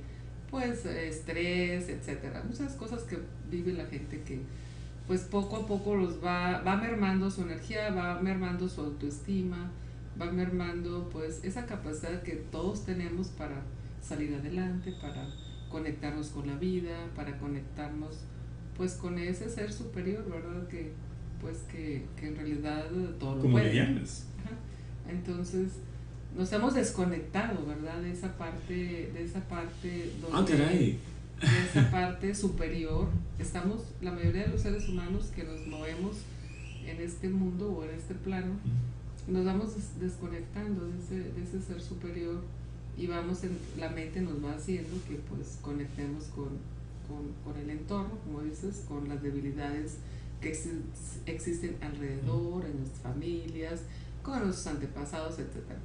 [0.49, 2.43] pues estrés, etcétera.
[2.47, 3.17] Muchas cosas que
[3.49, 4.39] vive la gente que
[5.07, 9.69] pues poco a poco los va, va mermando su energía, va mermando su autoestima,
[10.19, 13.61] va mermando pues esa capacidad que todos tenemos para
[14.01, 15.27] salir adelante, para
[15.69, 18.21] conectarnos con la vida, para conectarnos
[18.77, 20.67] pues con ese ser superior, ¿verdad?
[20.67, 20.91] Que
[21.45, 22.85] pues que, que en realidad
[23.19, 23.57] todo lo Como.
[25.07, 25.73] Entonces
[26.35, 28.01] nos hemos desconectado, ¿verdad?
[28.01, 30.99] De esa parte, de esa parte donde Ah, caray.
[31.41, 33.07] de esa parte superior.
[33.39, 36.17] Estamos, la mayoría de los seres humanos que nos movemos
[36.85, 38.53] en este mundo o en este plano,
[39.27, 42.41] nos vamos des- desconectando de ese, de ese ser superior
[42.97, 46.49] y vamos en, la mente nos va haciendo que pues conectemos con,
[47.07, 49.97] con, con el entorno, como dices, con las debilidades
[50.41, 50.81] que exi-
[51.25, 53.81] existen alrededor, en nuestras familias,
[54.23, 55.79] con nuestros antepasados, etcétera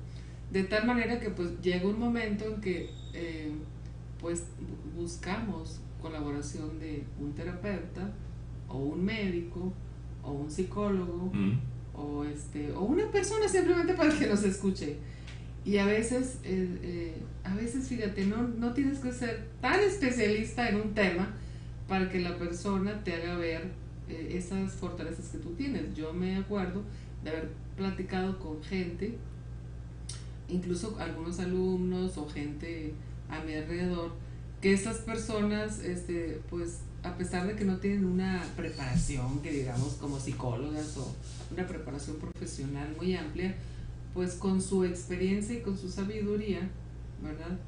[0.52, 3.52] De tal manera que pues llega un momento en que eh,
[4.20, 8.10] pues bu- buscamos colaboración de un terapeuta
[8.68, 9.72] o un médico
[10.22, 11.58] o un psicólogo Mm.
[11.94, 14.96] o este o una persona simplemente para que nos escuche
[15.64, 20.68] y a veces eh, eh, a veces fíjate no no tienes que ser tan especialista
[20.70, 21.28] en un tema
[21.88, 23.62] para que la persona te haga ver
[24.10, 26.82] esas fortalezas que tú tienes yo me acuerdo
[27.22, 29.18] de haber platicado con gente
[30.48, 32.94] incluso algunos alumnos o gente
[33.28, 34.12] a mi alrededor
[34.60, 39.94] que estas personas este pues a pesar de que no tienen una preparación, que digamos
[39.94, 41.14] como psicólogas o
[41.50, 43.54] una preparación profesional muy amplia,
[44.12, 46.68] pues con su experiencia y con su sabiduría,
[47.22, 47.58] ¿verdad?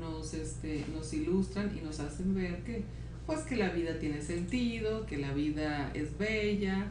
[0.00, 2.84] Nos, este, nos ilustran y nos hacen ver que,
[3.28, 6.86] pues que la vida tiene sentido, que la vida es bella,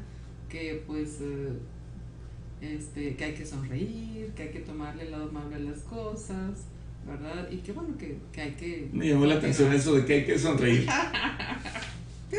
[0.48, 1.54] que pues eh,
[2.62, 6.66] este, que hay que sonreír, que hay que tomarle el lado amable a las cosas,
[7.08, 7.50] ¿verdad?
[7.50, 8.88] Y que bueno, que, que hay que...
[8.94, 10.88] Me llamó la atención eso de que hay que sonreír.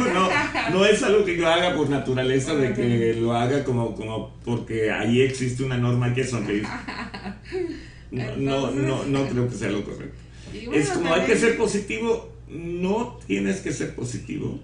[0.00, 0.28] no,
[0.72, 4.90] no es algo que yo haga por naturaleza, de que lo haga como, como porque
[4.90, 6.66] ahí existe una norma hay que sonreír.
[8.10, 10.18] No, no, no, creo que sea lo correcto.
[10.72, 14.60] es como hay que ser positivo, no tienes que ser positivo.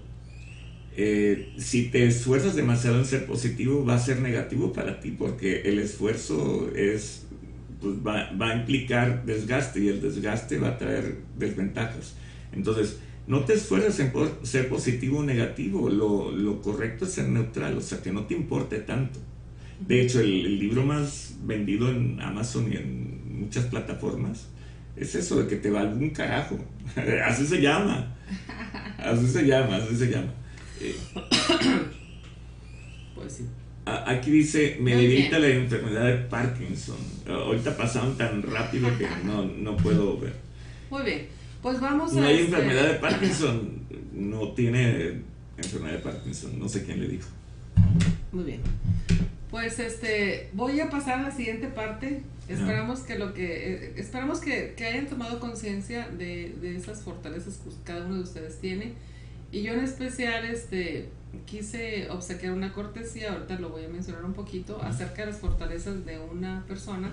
[0.97, 5.61] Eh, si te esfuerzas demasiado en ser positivo, va a ser negativo para ti, porque
[5.61, 7.27] el esfuerzo es,
[7.81, 12.15] pues va, va a implicar desgaste y el desgaste va a traer desventajas.
[12.53, 14.11] Entonces, no te esfuerces en
[14.43, 18.35] ser positivo o negativo, lo, lo, correcto es ser neutral, o sea, que no te
[18.35, 19.19] importe tanto.
[19.85, 24.47] De hecho, el, libro más vendido en Amazon y en muchas plataformas
[24.95, 26.57] es eso, de que te va algún carajo.
[27.25, 28.15] así se llama.
[28.97, 30.33] Así se llama, así se llama.
[30.81, 30.95] Eh,
[33.15, 33.45] pues sí.
[33.85, 36.97] Aquí dice, me debilita la enfermedad de Parkinson.
[37.27, 40.33] Ahorita pasaron tan rápido que no, no puedo ver.
[40.89, 41.27] Muy bien.
[41.61, 42.21] Pues vamos a.
[42.21, 43.85] No hay este enfermedad de Parkinson.
[44.13, 45.21] No tiene
[45.57, 46.57] enfermedad de Parkinson.
[46.57, 47.27] No sé quién le dijo.
[48.31, 48.61] Muy bien.
[49.51, 52.23] Pues este, voy a pasar a la siguiente parte.
[52.47, 57.57] Esperamos que lo que eh, esperamos que, que, hayan tomado conciencia de, de, esas fortalezas
[57.57, 58.93] que cada uno de ustedes tiene.
[59.51, 61.09] Y yo en especial este
[61.45, 66.05] quise obsequiar una cortesía, ahorita lo voy a mencionar un poquito, acerca de las fortalezas
[66.05, 67.11] de una persona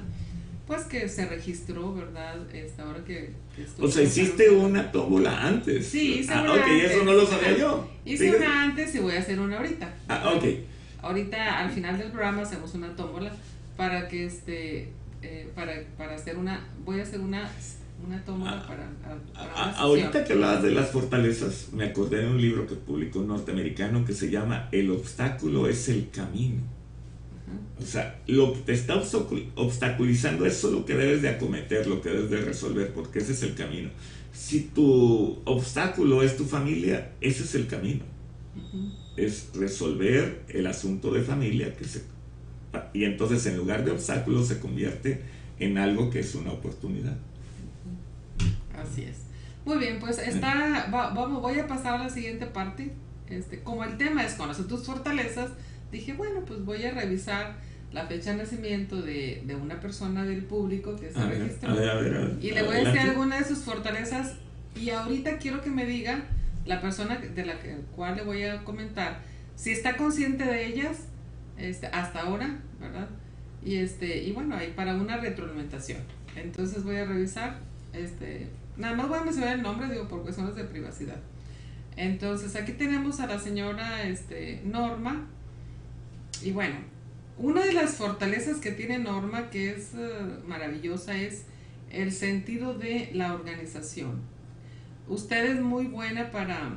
[0.67, 2.37] pues que se registró, ¿verdad?
[2.55, 3.33] Esta hora que,
[3.81, 5.87] O sea, hiciste una tómbola antes.
[5.87, 7.91] Sí, hice ah, una ok, eso no lo sabía yo.
[8.05, 9.93] Hice una antes y voy a hacer una ahorita.
[10.09, 10.45] Ah, ok.
[11.03, 13.33] Ahorita al final del programa hacemos una tómbola
[13.77, 14.93] para que este,
[15.23, 17.51] eh, para, para hacer una, voy a hacer una
[18.05, 18.91] una tómbola ah, para,
[19.33, 23.29] para ahorita que hablabas de las fortalezas me acordé de un libro que publicó un
[23.29, 26.63] norteamericano que se llama El obstáculo es el camino
[27.81, 32.01] o sea, lo que te está obstaculizando eso es lo que debes de acometer, lo
[32.01, 33.91] que debes de resolver, porque ese es el camino.
[34.33, 38.05] Si tu obstáculo es tu familia, ese es el camino.
[39.17, 42.03] Es resolver el asunto de familia que se,
[42.93, 45.23] y entonces en lugar de obstáculo se convierte
[45.59, 47.17] en algo que es una oportunidad.
[48.77, 49.19] Así es.
[49.65, 52.93] Muy bien, pues está, vamos, voy a pasar a la siguiente parte.
[53.29, 55.51] Este, como el tema es conocer tus fortalezas,
[55.91, 57.57] dije, bueno, pues voy a revisar
[57.93, 61.75] la fecha de nacimiento de, de una persona del público que se registró.
[62.41, 64.35] y le voy a decir alguna de sus fortalezas.
[64.75, 66.25] Y ahorita quiero que me diga
[66.65, 67.55] la persona de la
[67.95, 69.21] cual le voy a comentar
[69.55, 71.09] si está consciente de ellas
[71.63, 73.09] este, hasta ahora, ¿verdad?
[73.65, 76.01] Y este, y bueno, ahí para una retroalimentación.
[76.35, 77.61] Entonces voy a revisar,
[77.93, 81.19] este, nada más voy a mencionar el nombre, digo, por cuestiones de privacidad.
[81.97, 85.27] Entonces aquí tenemos a la señora este, Norma,
[86.43, 86.77] y bueno,
[87.39, 90.11] una de las fortalezas que tiene Norma, que es eh,
[90.47, 91.45] maravillosa, es
[91.91, 94.21] el sentido de la organización.
[95.09, 96.77] Usted es muy buena para,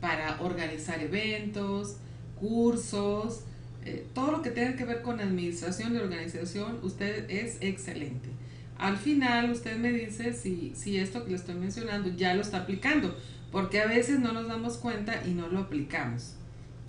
[0.00, 1.96] para organizar eventos,
[2.38, 3.44] cursos,
[3.84, 8.28] eh, todo lo que tenga que ver con administración y organización, usted es excelente.
[8.76, 12.58] Al final usted me dice si, si esto que le estoy mencionando ya lo está
[12.58, 13.16] aplicando,
[13.50, 16.34] porque a veces no nos damos cuenta y no lo aplicamos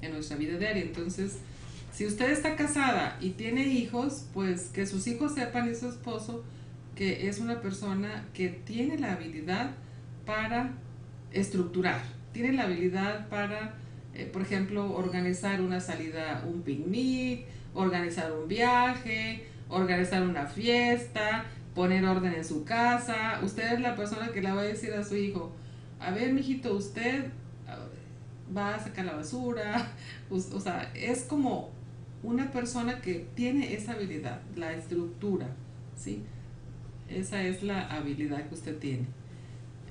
[0.01, 0.83] en nuestra vida diaria.
[0.83, 1.37] Entonces,
[1.91, 6.43] si usted está casada y tiene hijos, pues que sus hijos sepan y su esposo
[6.95, 9.71] que es una persona que tiene la habilidad
[10.25, 10.71] para
[11.31, 12.01] estructurar,
[12.33, 13.75] tiene la habilidad para,
[14.13, 21.45] eh, por ejemplo, organizar una salida, un picnic, organizar un viaje, organizar una fiesta,
[21.75, 23.39] poner orden en su casa.
[23.43, 25.51] Usted es la persona que le va a decir a su hijo,
[25.99, 27.25] a ver, mijito, usted
[27.67, 27.77] ah,
[28.55, 29.91] va a sacar la basura.
[30.31, 31.71] O, sea, es como
[32.21, 35.47] una persona que tiene esa habilidad, la estructura,
[35.95, 36.21] ¿sí?
[37.09, 39.07] Esa es la habilidad que usted tiene.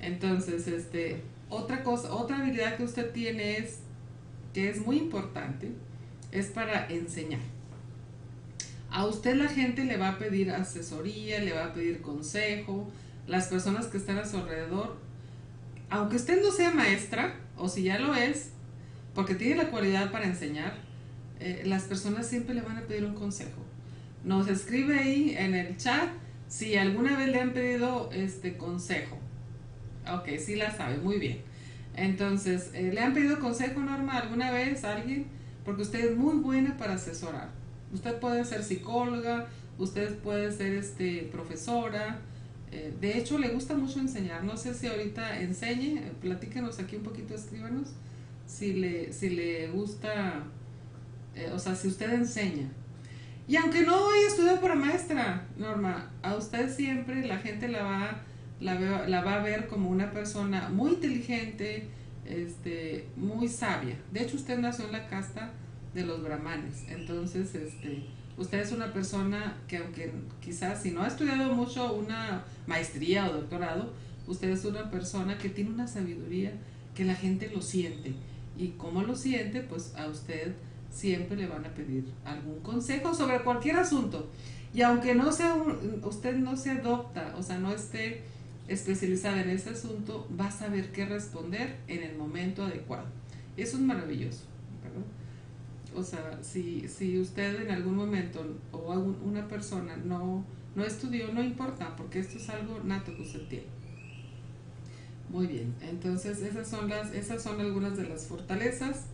[0.01, 3.81] Entonces, este, otra cosa, otra habilidad que usted tiene es,
[4.53, 5.71] que es muy importante,
[6.31, 7.41] es para enseñar.
[8.91, 12.89] A usted la gente le va a pedir asesoría, le va a pedir consejo,
[13.27, 14.97] las personas que están a su alrededor,
[15.89, 18.49] aunque usted no sea maestra, o si ya lo es,
[19.13, 20.73] porque tiene la cualidad para enseñar,
[21.39, 23.61] eh, las personas siempre le van a pedir un consejo.
[24.23, 26.09] Nos escribe ahí en el chat
[26.47, 29.17] si alguna vez le han pedido este consejo.
[30.11, 31.48] Ok, sí la sabe, muy bien.
[31.95, 35.27] Entonces, eh, ¿le han pedido consejo, Norma, alguna vez a alguien?
[35.65, 37.49] Porque usted es muy buena para asesorar.
[37.93, 39.47] Usted puede ser psicóloga,
[39.77, 42.19] usted puede ser este, profesora.
[42.71, 44.43] Eh, de hecho, le gusta mucho enseñar.
[44.43, 47.89] No sé si ahorita enseñe, eh, platíquenos aquí un poquito, escríbanos.
[48.45, 50.43] Si le, si le gusta,
[51.53, 52.67] o sea, si usted enseña.
[53.47, 58.21] Y aunque no haya estudiado para maestra, Norma, a usted siempre la gente la va
[58.59, 61.87] la, la va a ver como una persona muy inteligente,
[62.25, 63.97] este, muy sabia.
[64.11, 65.53] De hecho, usted nació en la casta
[65.93, 66.83] de los brahmanes.
[66.87, 68.03] Entonces, este,
[68.37, 73.33] usted es una persona que aunque quizás si no ha estudiado mucho una maestría o
[73.33, 73.93] doctorado,
[74.27, 76.53] usted es una persona que tiene una sabiduría
[76.95, 78.13] que la gente lo siente.
[78.57, 80.53] Y como lo siente, pues a usted
[80.91, 84.29] siempre le van a pedir algún consejo sobre cualquier asunto.
[84.73, 85.55] Y aunque no sea
[86.03, 88.23] usted no se adopta, o sea, no esté
[88.69, 93.05] especializada en ese asunto va a saber qué responder en el momento adecuado.
[93.57, 94.43] Eso es maravilloso,
[95.95, 101.43] O sea, si, si usted en algún momento o una persona no, no estudió, no
[101.43, 103.65] importa, porque esto es algo nato que usted tiene.
[105.29, 109.05] Muy bien, entonces esas son, las, esas son algunas de las fortalezas.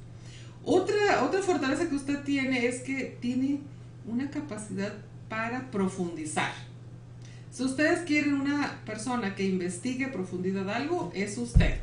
[0.64, 3.62] Otra, otra fortaleza que usted tiene es que tiene
[4.06, 4.94] una capacidad
[5.30, 6.54] para profundizar.
[7.56, 11.78] Si ustedes quieren una persona que investigue profundidad algo, es usted.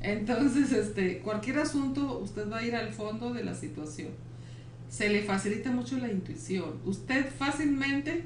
[0.00, 4.08] Entonces, este, cualquier asunto, usted va a ir al fondo de la situación.
[4.88, 6.80] Se le facilita mucho la intuición.
[6.86, 8.24] Usted fácilmente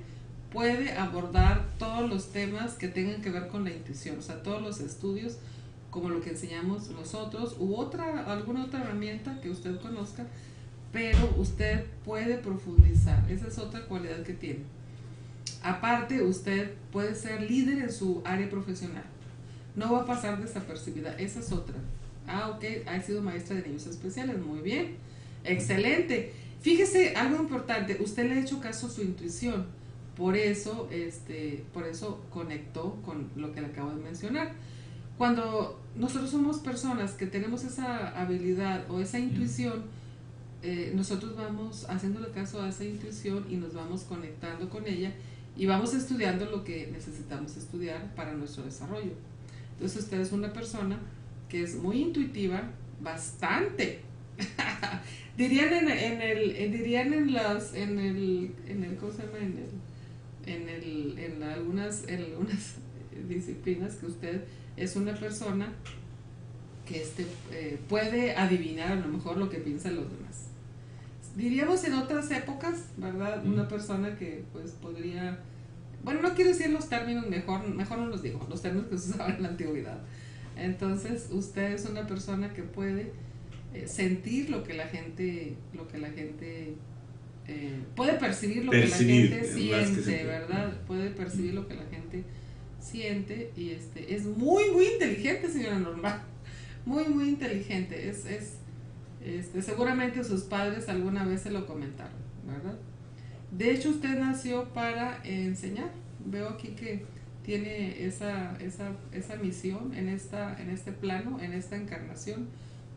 [0.52, 4.62] puede abordar todos los temas que tengan que ver con la intuición, o sea, todos
[4.62, 5.38] los estudios
[5.90, 10.26] como lo que enseñamos nosotros u otra alguna otra herramienta que usted conozca,
[10.92, 13.28] pero usted puede profundizar.
[13.28, 14.77] Esa es otra cualidad que tiene.
[15.62, 19.04] Aparte, usted puede ser líder en su área profesional.
[19.74, 21.14] No va a pasar desapercibida.
[21.18, 21.76] Esa es otra.
[22.26, 24.38] Ah, ok, ha sido maestra de niños especiales.
[24.38, 24.96] Muy bien.
[25.44, 26.32] Excelente.
[26.60, 27.98] Fíjese, algo importante.
[28.00, 29.66] Usted le ha hecho caso a su intuición.
[30.16, 34.52] Por eso, este, por eso conectó con lo que le acabo de mencionar.
[35.16, 39.84] Cuando nosotros somos personas que tenemos esa habilidad o esa intuición,
[40.62, 45.12] eh, nosotros vamos haciéndole caso a esa intuición y nos vamos conectando con ella
[45.58, 49.12] y vamos estudiando lo que necesitamos estudiar para nuestro desarrollo.
[49.72, 50.98] Entonces usted es una persona
[51.48, 52.62] que es muy intuitiva,
[53.00, 54.00] bastante.
[55.36, 59.38] dirían en, en, el, dirían en las, en el, en el, ¿cómo se llama?
[59.38, 62.76] En el, en el, en algunas, en algunas
[63.28, 64.44] disciplinas que usted
[64.76, 65.72] es una persona
[66.86, 70.48] que este, eh, puede adivinar a lo mejor lo que piensan los demás
[71.38, 73.46] diríamos en otras épocas, ¿verdad?
[73.46, 75.38] Una persona que pues podría,
[76.02, 79.10] bueno, no quiero decir los términos, mejor, mejor no los digo, los términos que se
[79.10, 79.98] usaban en la antigüedad.
[80.56, 83.12] Entonces, usted es una persona que puede
[83.74, 86.74] eh, sentir lo que la gente, lo que la gente
[87.46, 90.80] eh, puede percibir lo que la gente siente, ¿verdad?
[90.86, 92.24] Puede percibir lo que la gente
[92.80, 96.24] siente y este es muy muy inteligente, señora Norma.
[96.84, 98.54] Muy muy inteligente, es es
[99.24, 102.78] este, seguramente sus padres alguna vez se lo comentaron, ¿verdad?
[103.50, 105.90] De hecho, usted nació para enseñar.
[106.24, 107.04] Veo aquí que
[107.42, 112.48] tiene esa, esa, esa misión en, esta, en este plano, en esta encarnación.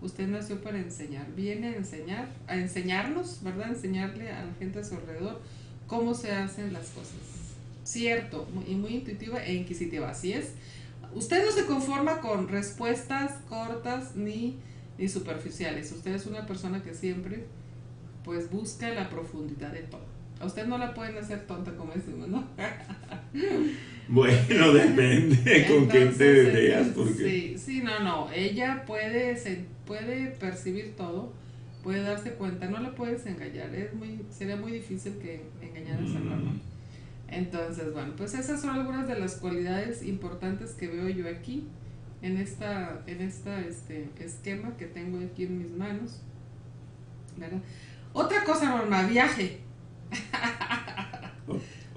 [0.02, 1.28] Usted nació para enseñar.
[1.36, 3.70] Viene a enseñar, a enseñarnos, ¿verdad?
[3.70, 5.42] enseñarle a la gente a su alrededor
[5.88, 7.16] cómo se hacen las cosas.
[7.84, 10.10] Cierto, y muy intuitiva e inquisitiva.
[10.10, 10.52] Así es.
[11.14, 14.58] Usted no se conforma con respuestas cortas ni
[14.98, 15.92] y superficiales.
[15.92, 17.46] Usted es una persona que siempre
[18.24, 20.11] pues busca la profundidad de todo.
[20.42, 22.44] A usted no la pueden hacer tonta como decimos, ¿no?
[24.08, 26.88] bueno, depende con quién te veas.
[26.88, 27.14] Porque...
[27.14, 28.32] Sí, sí, no, no.
[28.32, 31.34] Ella puede, se, puede percibir todo,
[31.84, 33.74] puede darse cuenta, no la puedes engañar.
[33.76, 36.62] Es muy, sería muy difícil que engañaras a mm.
[37.28, 41.68] Entonces, bueno, pues esas son algunas de las cualidades importantes que veo yo aquí
[42.22, 46.22] en esta, en esta este, esquema que tengo aquí en mis manos.
[48.14, 49.60] Otra cosa, Norma, viaje.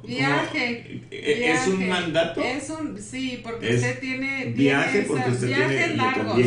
[0.07, 2.43] Viaje, ¿Es un mandato?
[2.43, 4.47] Es un, sí, porque usted tiene...
[4.47, 6.39] Viaje porque usted tiene, largos.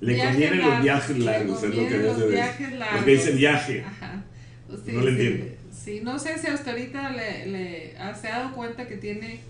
[0.00, 0.56] Le conviene.
[0.56, 2.96] los viajes largos, es lo que los viajes largos.
[2.96, 3.84] Porque dice viaje.
[4.86, 5.46] no le entiendo.
[5.72, 9.40] Sí, no sé si hasta ahorita le, le, se ha dado cuenta que tiene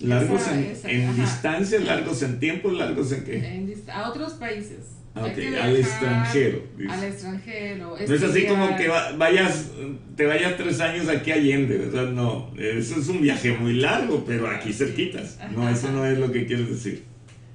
[0.00, 0.48] Largos
[0.84, 3.74] en, distancia, largos en tiempo, largos en qué?
[3.92, 4.78] a otros países.
[5.14, 6.62] Ah, al extranjero.
[6.88, 7.96] Al extranjero.
[8.06, 9.70] No es así como que vayas,
[10.16, 12.10] te vayas tres años aquí a Allende, ¿verdad?
[12.10, 15.38] No, eso es un viaje muy largo, pero aquí cerquitas.
[15.50, 17.04] No, eso no es lo que quieres decir.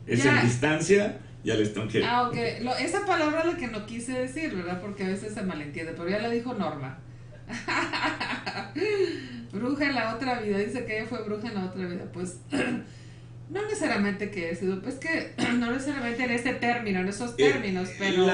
[0.05, 2.05] Es en distancia y al extranjero.
[2.07, 2.35] Ah, ok.
[2.79, 4.81] esa palabra es la que no quise decir, ¿verdad?
[4.81, 6.99] Porque a veces se malentiende, pero ya la dijo Norma.
[9.53, 12.05] bruja en la otra vida, dice que ella fue bruja en la otra vida.
[12.11, 12.39] Pues
[13.49, 17.89] no necesariamente que sido, pues que no necesariamente en este término, en esos eh, términos,
[17.99, 18.27] pero...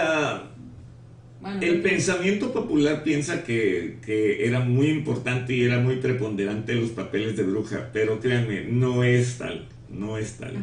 [1.62, 7.36] el pensamiento popular piensa que, que, era muy importante y era muy preponderante los papeles
[7.36, 10.54] de bruja, pero créanme, no es tal no es tal.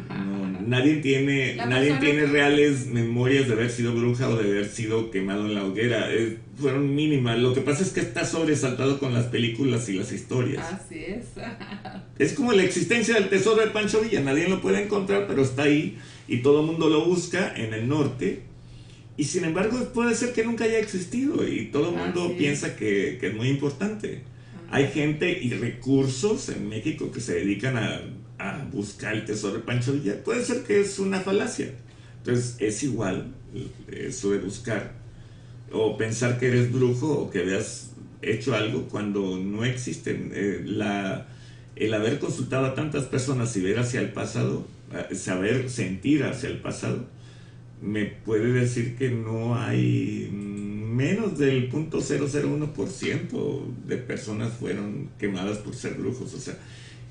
[0.65, 5.45] nadie tiene, nadie tiene reales memorias de haber sido bruja o de haber sido quemado
[5.45, 6.09] en la hoguera.
[6.57, 7.37] fueron mínimas.
[7.39, 10.65] Lo que pasa es que está sobresaltado con las películas y las historias.
[10.71, 11.25] Así es.
[12.19, 14.21] es como la existencia del tesoro de Pancho Villa.
[14.21, 17.87] Nadie lo puede encontrar, pero está ahí y todo el mundo lo busca en el
[17.87, 18.43] norte.
[19.15, 23.17] Y sin embargo puede ser que nunca haya existido y todo el mundo piensa que,
[23.19, 24.23] que es muy importante.
[24.71, 28.01] Hay gente y recursos en México que se dedican a
[28.39, 31.71] a buscar el tesoro de Pancho Villa, puede ser que es una falacia.
[32.17, 33.33] Entonces es igual
[33.87, 34.93] eso de buscar
[35.71, 40.31] o pensar que eres brujo o que habías hecho algo cuando no existen.
[40.33, 41.27] Eh, la,
[41.75, 46.49] el haber consultado a tantas personas y ver hacia el pasado, eh, saber sentir hacia
[46.49, 47.05] el pasado,
[47.81, 55.93] me puede decir que no hay menos del 0.001% de personas fueron quemadas por ser
[55.93, 56.33] brujos.
[56.33, 56.57] O sea,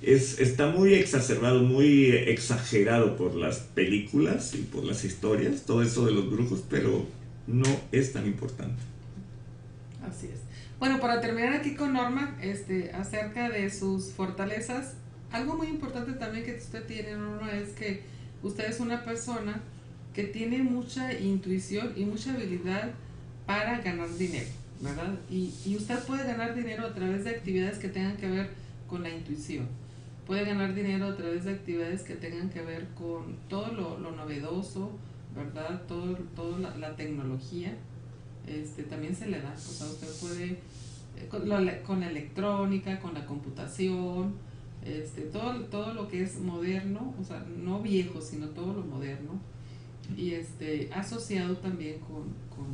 [0.02, 6.06] es, está muy exacerbado, muy exagerado por las películas y por las historias, todo eso
[6.06, 7.06] de los brujos, pero
[7.46, 8.80] no es tan importante.
[10.08, 10.40] Así es.
[10.78, 14.94] Bueno, para terminar aquí con Norma, este, acerca de sus fortalezas,
[15.32, 18.02] algo muy importante también que usted tiene, Norma, es que
[18.42, 19.60] usted es una persona
[20.14, 22.92] que tiene mucha intuición y mucha habilidad
[23.46, 24.48] para ganar dinero,
[24.80, 25.18] ¿verdad?
[25.28, 28.50] Y, y usted puede ganar dinero a través de actividades que tengan que ver
[28.86, 29.66] con la intuición
[30.28, 34.12] puede ganar dinero a través de actividades que tengan que ver con todo lo, lo
[34.12, 34.90] novedoso,
[35.34, 35.82] ¿verdad?
[35.88, 37.74] Todo, todo la, tecnología,
[38.46, 39.54] este, también se le da.
[39.54, 40.50] O sea, usted puede,
[41.16, 41.48] eh, con,
[41.86, 44.34] con la electrónica, con la computación,
[44.84, 49.40] este, todo, todo lo que es moderno, o sea, no viejo, sino todo lo moderno,
[50.14, 52.24] y este, asociado también con,
[52.54, 52.66] con,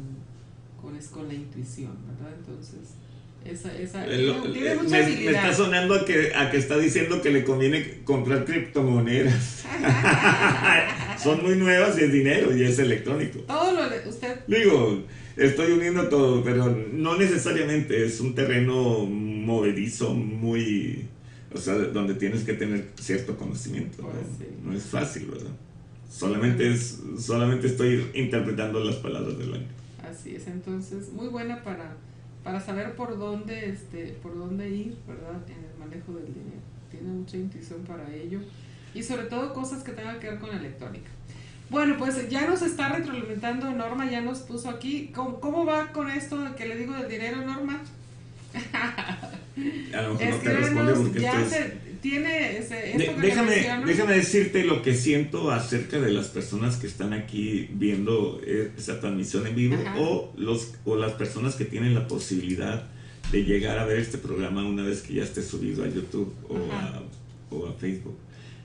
[0.83, 2.35] con, con la intuición, ¿verdad?
[2.37, 2.97] Entonces,
[3.45, 7.31] esa, esa, tiene, mucha me, me, está sonando a que, a que está diciendo que
[7.31, 9.65] le conviene comprar criptomonedas.
[11.23, 13.41] Son muy nuevas y es dinero y es electrónico.
[13.41, 14.41] Todo lo de usted.
[14.47, 15.03] Digo,
[15.37, 21.07] estoy uniendo todo, pero no necesariamente es un terreno movedizo, muy.
[21.53, 24.03] O sea, donde tienes que tener cierto conocimiento.
[24.03, 24.09] ¿no?
[24.65, 25.53] Pues es fácil, ¿verdad?
[26.11, 29.69] Solamente, es, solamente estoy interpretando las palabras del año.
[30.03, 31.97] Así es, entonces, muy buena para
[32.45, 35.41] para saber por dónde, este, por dónde ir, ¿verdad?
[35.49, 36.61] En el manejo del dinero.
[36.91, 38.41] Tiene mucha intuición para ello.
[38.95, 41.11] Y sobre todo cosas que tengan que ver con electrónica.
[41.71, 45.11] Bueno, pues ya nos está retroalimentando Norma, ya nos puso aquí.
[45.15, 47.81] ¿Cómo, cómo va con esto que le digo del dinero, Norma?
[49.95, 51.47] A lo mejor no te responde porque ya
[52.05, 57.71] tiene ese, déjame, déjame decirte lo que siento acerca de las personas que están aquí
[57.73, 62.87] viendo eh, esa transmisión en vivo o, los, o las personas que tienen la posibilidad
[63.33, 66.57] de llegar a ver este programa una vez que ya esté subido a YouTube o,
[66.75, 67.03] a,
[67.49, 68.19] o a, Facebook.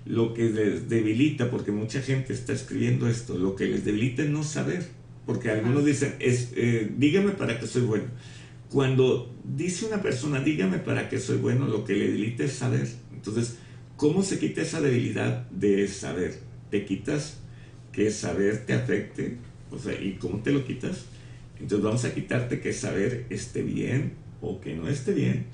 [0.05, 4.29] Lo que les debilita, porque mucha gente está escribiendo esto, lo que les debilita es
[4.29, 4.85] no saber.
[5.25, 8.05] Porque algunos dicen, es, eh, dígame para que soy bueno.
[8.69, 12.87] Cuando dice una persona, dígame para que soy bueno, lo que le debilita es saber.
[13.19, 13.57] Entonces,
[13.97, 16.39] ¿cómo se quita esa debilidad de saber?
[16.71, 17.37] Te quitas
[17.91, 19.37] que saber te afecte,
[19.71, 21.05] o sea, ¿y cómo te lo quitas?
[21.59, 25.47] Entonces vamos a quitarte que saber esté bien o que no esté bien,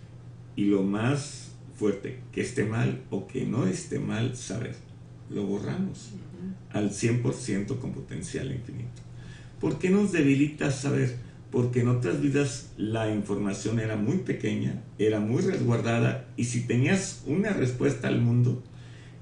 [0.56, 4.76] y lo más fuerte, que esté mal o que no esté mal saber.
[5.32, 6.12] Lo borramos
[6.72, 9.02] al 100% con potencial infinito.
[9.60, 11.16] ¿Por qué nos debilita saber?
[11.52, 17.24] Porque en otras vidas la información era muy pequeña, era muy resguardada y si tenías
[17.26, 18.64] una respuesta al mundo,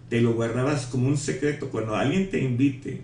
[0.09, 1.69] te lo guardabas como un secreto.
[1.69, 3.01] Cuando alguien te invite,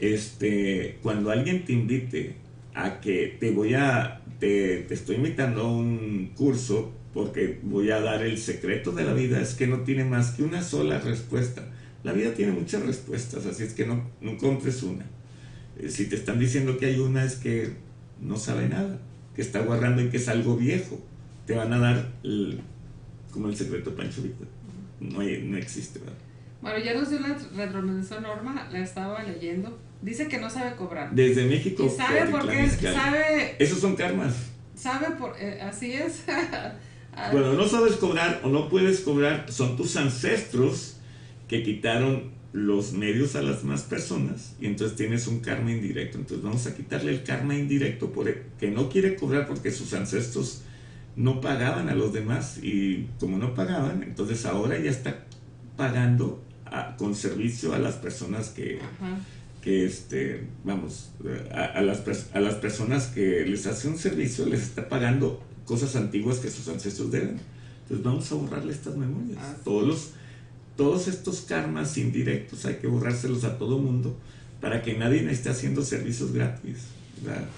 [0.00, 2.36] este, cuando alguien te invite
[2.74, 8.00] a que te voy a, te, te estoy invitando a un curso porque voy a
[8.00, 11.68] dar el secreto de la vida, es que no tiene más que una sola respuesta.
[12.02, 15.04] La vida tiene muchas respuestas, así es que no, no compres una.
[15.88, 17.72] Si te están diciendo que hay una, es que
[18.20, 18.98] no sabe nada,
[19.34, 21.00] que está guardando y que es algo viejo.
[21.46, 22.12] Te van a dar
[23.32, 24.48] como el secreto Pancho Víctor.
[25.00, 26.14] No, no existe, ¿verdad?
[26.60, 29.78] Bueno, ya nos dio la retroalimentación Norma, la estaba leyendo.
[30.02, 31.14] Dice que no sabe cobrar.
[31.14, 31.84] Desde México.
[31.84, 32.68] ¿Y sabe por qué?
[32.68, 33.56] Sabe...
[33.58, 34.34] Esos son karmas.
[34.74, 35.34] Sabe por...
[35.38, 36.24] Eh, así es.
[37.32, 40.96] bueno, no sabes cobrar o no puedes cobrar, son tus ancestros
[41.48, 46.18] que quitaron los medios a las más personas y entonces tienes un karma indirecto.
[46.18, 50.62] Entonces vamos a quitarle el karma indirecto por que no quiere cobrar porque sus ancestros
[51.16, 55.24] no pagaban a los demás y como no pagaban, entonces ahora ya está
[55.76, 56.42] pagando
[56.98, 58.78] con servicio a las personas que,
[59.60, 61.10] que este, vamos,
[61.52, 66.38] a, las, a las personas que les hace un servicio, les está pagando cosas antiguas
[66.38, 67.38] que sus ancestros deben.
[67.82, 69.38] Entonces vamos a borrarle estas memorias.
[69.64, 70.10] Todos, los,
[70.80, 74.16] todos estos karmas indirectos hay que borrárselos a todo mundo
[74.62, 76.86] para que nadie esté haciendo servicios gratis.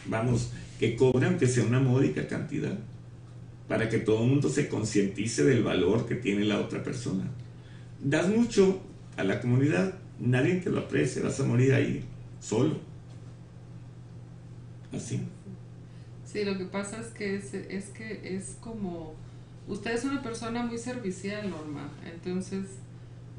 [0.07, 0.51] Vamos,
[0.81, 2.77] que cobren que sea una módica cantidad
[3.69, 7.31] para que todo el mundo se concientice del valor que tiene la otra persona.
[8.03, 8.81] Das mucho
[9.17, 12.03] a la comunidad, nadie te lo aprecie, vas a morir ahí
[12.41, 12.77] solo.
[14.93, 15.21] Así.
[16.27, 19.15] Sí, lo que pasa es que es, es que es como
[19.69, 22.82] usted es una persona muy servicial, Norma, entonces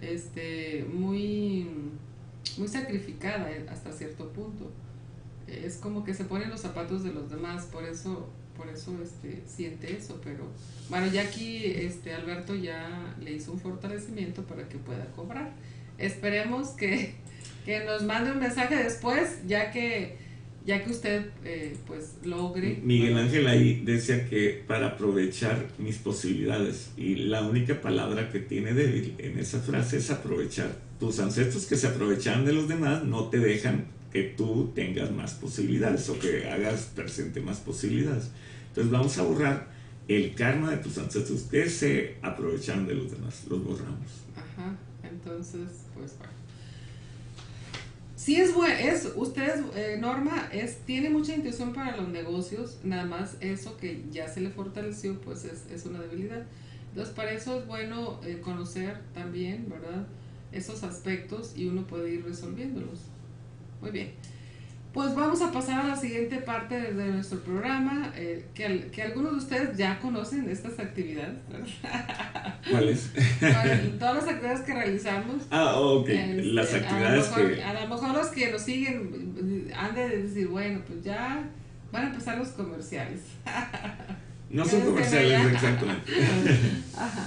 [0.01, 1.67] este muy
[2.57, 4.71] muy sacrificada hasta cierto punto.
[5.47, 9.41] Es como que se pone los zapatos de los demás, por eso por eso este,
[9.47, 10.45] siente eso, pero
[10.89, 15.51] bueno, ya aquí este, Alberto ya le hizo un fortalecimiento para que pueda cobrar.
[15.97, 17.15] Esperemos que,
[17.65, 20.17] que nos mande un mensaje después, ya que
[20.65, 22.79] ya que usted eh, pues logre.
[22.83, 28.73] Miguel Ángel ahí decía que para aprovechar mis posibilidades y la única palabra que tiene
[28.73, 30.77] débil en esa frase es aprovechar.
[30.99, 35.33] Tus ancestros que se aprovechan de los demás no te dejan que tú tengas más
[35.33, 38.29] posibilidades o que hagas presente más posibilidades.
[38.69, 39.73] Entonces vamos a borrar
[40.07, 44.23] el karma de tus ancestros que se aprovechan de los demás, los borramos.
[44.35, 46.32] Ajá, entonces, pues bueno.
[48.23, 53.03] Sí es bueno, es, usted, eh, Norma, es, tiene mucha intuición para los negocios, nada
[53.03, 56.45] más eso que ya se le fortaleció, pues es, es una debilidad.
[56.87, 60.07] Entonces, para eso es bueno eh, conocer también, ¿verdad?
[60.53, 63.01] Esos aspectos y uno puede ir resolviéndolos.
[63.81, 64.13] Muy bien.
[64.93, 69.31] Pues vamos a pasar a la siguiente parte de, nuestro programa, eh, que, que, algunos
[69.31, 71.39] de ustedes ya conocen estas actividades.
[72.69, 73.09] ¿Cuáles?
[73.97, 75.47] todas las actividades que realizamos.
[75.49, 76.09] Ah, ok.
[76.09, 77.63] Este, las actividades a que...
[77.63, 81.43] A lo mejor los que nos siguen han de decir, bueno, pues ya
[81.91, 83.21] van a empezar los comerciales.
[84.51, 86.11] no son comerciales, exactamente.
[86.95, 87.25] Ajá.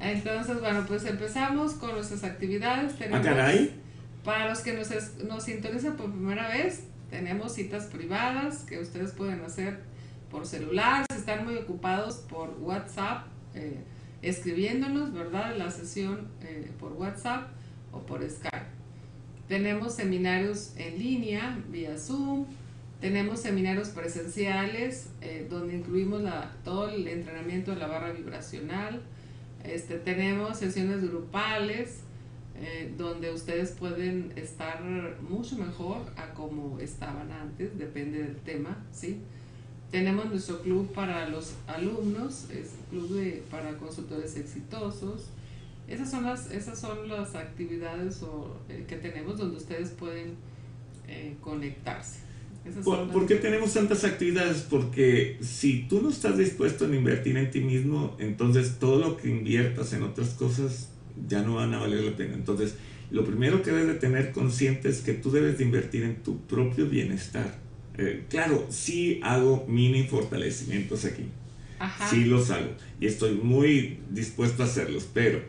[0.00, 2.92] Entonces, bueno, pues empezamos con nuestras actividades.
[2.94, 3.74] ¿Ah, Tenemos, ¿A caray?
[4.24, 4.88] Para los que nos,
[5.24, 6.84] nos sintonizan por primera vez,
[7.14, 9.78] tenemos citas privadas que ustedes pueden hacer
[10.32, 13.84] por celular, si están muy ocupados por WhatsApp, eh,
[14.20, 15.56] escribiéndonos, ¿verdad?
[15.56, 17.50] La sesión eh, por WhatsApp
[17.92, 18.66] o por Skype.
[19.46, 22.46] Tenemos seminarios en línea, vía Zoom.
[23.00, 29.02] Tenemos seminarios presenciales eh, donde incluimos la, todo el entrenamiento de la barra vibracional.
[29.62, 32.00] Este, tenemos sesiones grupales
[32.56, 34.80] eh, donde ustedes pueden estar
[35.28, 39.18] mucho mejor a como estaban antes, depende del tema, ¿sí?
[39.90, 45.30] Tenemos nuestro club para los alumnos, es club de, para consultores exitosos.
[45.88, 50.34] Esas son las, esas son las actividades o, eh, que tenemos donde ustedes pueden
[51.08, 52.20] eh, conectarse.
[52.82, 54.62] ¿Por, ¿Por, qué tenemos tantas actividades?
[54.62, 59.28] Porque si tú no estás dispuesto a invertir en ti mismo, entonces todo lo que
[59.28, 60.93] inviertas en otras cosas
[61.28, 62.34] ya no van a valer la pena.
[62.34, 62.76] Entonces,
[63.10, 66.40] lo primero que debes de tener consciente es que tú debes de invertir en tu
[66.46, 67.58] propio bienestar.
[67.96, 71.24] Eh, claro, sí hago mini fortalecimientos aquí.
[72.10, 72.70] Sí los hago.
[72.98, 75.08] Y estoy muy dispuesto a hacerlos.
[75.12, 75.42] Pero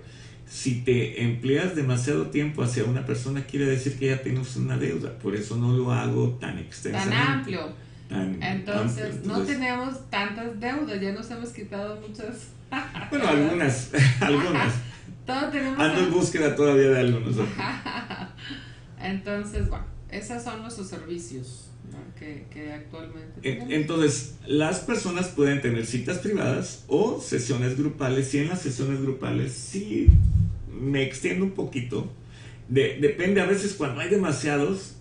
[0.48, 5.18] si te empleas demasiado tiempo hacia una persona, quiere decir que ya tienes una deuda.
[5.20, 7.10] Por eso no lo hago tan extenso.
[7.10, 7.74] Tan amplio.
[8.10, 11.02] entonces, no tenemos tantas deudas.
[11.02, 12.50] Ya nos hemos quitado muchas.
[13.10, 13.92] bueno, algunas.
[14.20, 14.74] algunas.
[15.28, 17.36] Ando en búsqueda todavía de algunos.
[19.02, 21.70] Entonces, bueno, esos son nuestros servicios
[22.18, 23.72] que, que, actualmente tenemos.
[23.72, 28.34] Entonces, las personas pueden tener citas privadas o sesiones grupales.
[28.34, 30.08] Y en las sesiones grupales, sí
[30.70, 32.12] me extiendo un poquito.
[32.70, 34.96] De, depende, a veces cuando hay demasiados,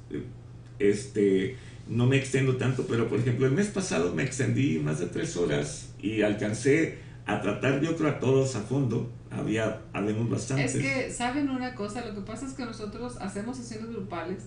[0.79, 1.57] este,
[1.89, 5.37] no me extiendo tanto, pero por ejemplo, el mes pasado me extendí más de tres
[5.37, 10.75] horas y alcancé a tratar de otro a todos a fondo había, habíamos bastantes.
[10.75, 12.05] Es que, ¿saben una cosa?
[12.05, 14.45] Lo que pasa es que nosotros hacemos sesiones grupales,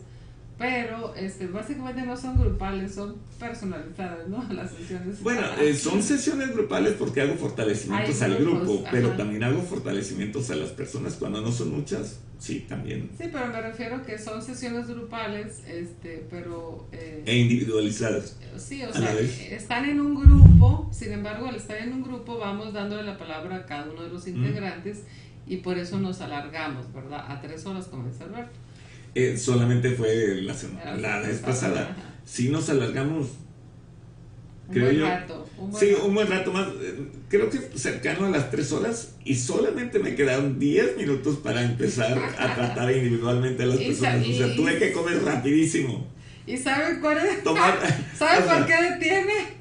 [0.58, 4.44] pero este, básicamente no son grupales, son personalizadas, ¿no?
[4.54, 5.22] Las sesiones.
[5.22, 10.56] Bueno, eh, son sesiones grupales porque hago fortalecimientos al grupo, pero también hago fortalecimientos a
[10.56, 12.20] las personas cuando no son muchas.
[12.40, 13.10] Sí, también.
[13.18, 16.88] Sí, pero me refiero que son sesiones grupales, este, pero...
[16.92, 18.38] Eh, e individualizadas.
[18.58, 22.74] Sí, o sea, están en un grupo, sin embargo, al estar en un grupo vamos
[22.74, 25.00] dándole la palabra a cada uno de los integrantes
[25.48, 27.26] y por eso nos alargamos, ¿verdad?
[27.28, 28.67] A tres horas, como dice Alberto.
[29.18, 31.96] Eh, solamente fue la, semana, la vez pasada.
[32.26, 33.28] Si nos alargamos
[34.70, 35.48] un buen rato.
[35.58, 36.06] Un buen sí, rato.
[36.06, 36.68] un buen rato más.
[36.82, 41.64] eh, Creo que cercano a las tres horas y solamente me quedaron 10 minutos para
[41.64, 44.28] empezar a tratar individualmente a las personas.
[44.28, 46.08] O sea, tuve que comer rapidísimo.
[46.46, 47.44] ¿Y saben cuál es?
[47.44, 47.78] Tomar,
[48.18, 49.57] ¿Saben o sea, por qué detiene?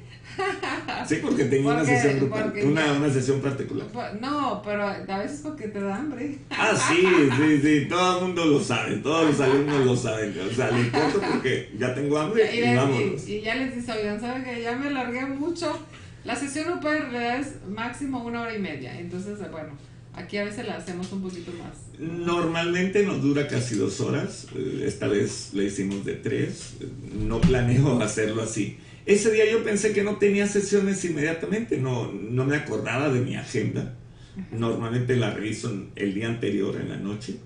[1.07, 3.87] Sí, porque tenía una sesión porque una, una sesión particular.
[4.19, 6.37] No, pero a veces porque te da hambre.
[6.49, 7.05] Ah, sí,
[7.37, 10.35] sí, sí, todo el mundo lo sabe, todos los alumnos lo saben.
[10.51, 13.27] O sea, le corto porque ya tengo hambre Y, y, vámonos.
[13.27, 15.77] y- y ya les dice, oigan, ¿saben que ya me alargué mucho?
[16.25, 18.99] La sesión realidad es máximo una hora y media.
[18.99, 19.69] Entonces, bueno,
[20.13, 21.77] aquí a veces la hacemos un poquito más.
[21.99, 27.39] Normalmente nos dura casi dos horas, eh, esta vez le hicimos de tres, eh, no
[27.39, 28.77] planeo hacerlo así.
[29.07, 33.35] Ese día yo pensé que no tenía sesiones inmediatamente, no, no me acordaba de mi
[33.35, 33.93] agenda.
[34.51, 37.37] Normalmente la reviso el día anterior, en la noche,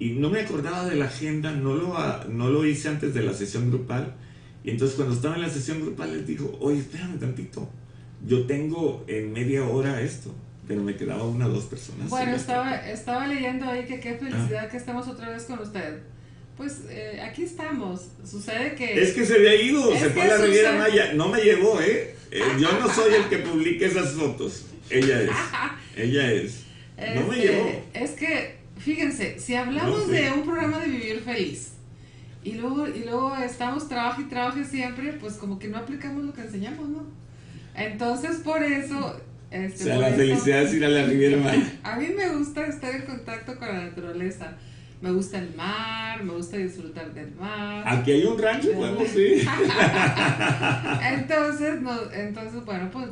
[0.00, 3.22] y no me acordaba de la agenda, no lo, ha- no lo hice antes de
[3.22, 4.14] la sesión grupal.
[4.64, 7.68] Y entonces cuando estaba en la sesión grupal les digo, oye, espérame tantito,
[8.26, 10.34] yo tengo en media hora esto,
[10.66, 12.08] pero me quedaba una o dos personas.
[12.08, 15.98] Bueno, estaba, estaba leyendo ahí que qué felicidad que estamos otra vez con usted.
[16.56, 18.08] Pues eh, aquí estamos.
[18.24, 19.02] Sucede que...
[19.02, 21.12] Es que se había ido, se fue a la Riviera Maya.
[21.14, 22.14] No me llevó, ¿eh?
[22.30, 24.66] Eh, Yo no soy el que publique esas fotos.
[24.90, 25.30] Ella es.
[25.96, 26.60] Ella es.
[27.16, 27.82] No me Este, llevó.
[27.92, 31.70] Es que, fíjense, si hablamos No de un programa de vivir feliz
[32.44, 36.32] y luego, y luego estamos trabajo y trabajo siempre, pues como que no aplicamos lo
[36.34, 37.06] que enseñamos, ¿no?
[37.74, 39.16] Entonces, por eso...
[39.50, 41.72] O Este, sea, por la eso- felicidad es ir a la Riviera Maya.
[41.82, 44.56] A mí me gusta estar en contacto con la naturaleza.
[45.04, 47.84] Me gusta el mar, me gusta disfrutar del mar.
[47.86, 49.46] Aquí hay un rancho, podemos ir.
[51.12, 53.08] Entonces, no, entonces, bueno, pues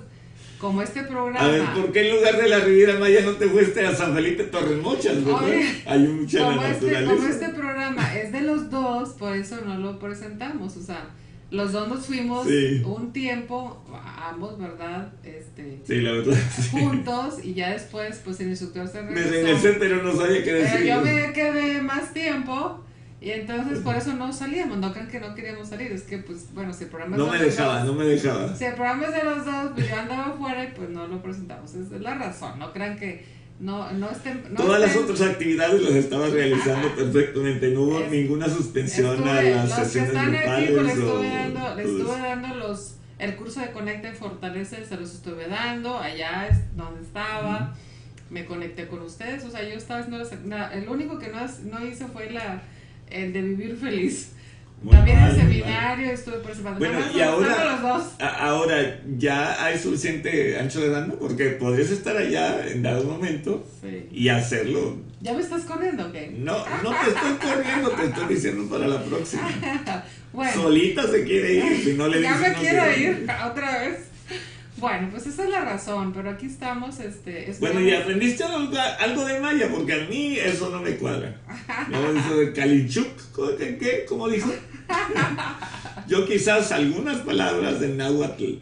[0.59, 1.45] como este programa...
[1.45, 4.14] A ver, ¿por qué en lugar de la Riviera Maya no te fuiste a San
[4.14, 5.43] Felipe Torres Mochas, verdad?
[5.45, 9.59] Oye, Hay mucha como la este, como este programa es de los dos, por eso
[9.62, 10.74] no lo presentamos.
[10.78, 11.11] O sea,
[11.53, 12.82] los dos nos fuimos Sí.
[12.84, 13.84] un tiempo,
[14.20, 15.12] ambos, ¿verdad?
[15.22, 16.36] Este, Sí, la verdad.
[16.61, 16.70] sí.
[16.70, 19.30] juntos y ya después, pues el instructor se Me regresó.
[19.32, 20.86] regresé, pero no sabía qué Pero decir.
[20.86, 22.82] yo me quedé más tiempo
[23.20, 24.78] y entonces por eso no salíamos.
[24.78, 27.38] No crean que no queríamos salir, es que, pues, bueno, si el programa No me
[27.38, 28.57] de los dejaba, dos- no me dejaba.
[28.57, 31.22] Si el programa es de los dos, pues yo andaba afuera y pues no lo
[31.22, 31.72] presentamos.
[31.74, 32.59] Esa es la razón.
[32.59, 33.24] No crean que
[33.61, 34.42] no, no estén.
[34.50, 37.68] No Todas las otras actividades las estaba realizando perfectamente.
[37.70, 40.70] No hubo Es- ninguna suspensión a las sesiones grupales.
[40.70, 42.22] pues les o estuve dando, les todo estuve eso.
[42.22, 47.03] dando los, el curso de Conecta y Fortalece, se los estuve dando, allá es donde
[47.03, 47.74] estaba,
[48.30, 51.38] me conecté con ustedes, o sea, yo estaba haciendo, las- el único que no,
[51.70, 52.62] no hice fue la,
[53.11, 54.32] el de vivir feliz.
[54.83, 56.78] Muy También mal, el seminario estuve participando.
[56.80, 58.12] Bueno, y ahora- gustaron los dos.
[58.20, 61.14] A- Ahora, ¿ya hay suficiente ancho de banda?
[61.20, 64.09] Porque podrías estar allá en dado momento Sí.
[64.11, 64.97] y hacerlo.
[65.20, 66.33] ¿Ya me estás corriendo o qué?
[66.37, 69.49] No, no te estoy corriendo, te estoy diciendo para la próxima.
[70.33, 70.62] Bueno.
[70.62, 73.99] Solita se quiere ir, si no le ya me no quiero ir otra vez.
[74.78, 77.55] Bueno, pues esa es la razón, pero aquí estamos, este...
[77.61, 81.37] Bueno, y aprendiste algo, algo de Maya, porque a mí eso no me cuadra.
[81.91, 82.35] No, eso.
[84.09, 84.51] ¿Cómo dijo?
[86.09, 88.55] Yo quizás algunas palabras de náhuatl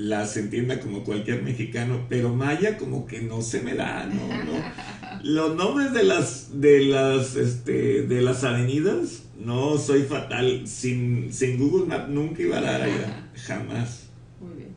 [0.00, 5.20] las entienda como cualquier mexicano, pero Maya como que no se me da, no, no.
[5.22, 10.66] Los nombres de las, de las, este, de las avenidas, no, soy fatal.
[10.66, 14.08] Sin, sin Google Maps nunca iba a dar allá, jamás.
[14.40, 14.74] Muy bien.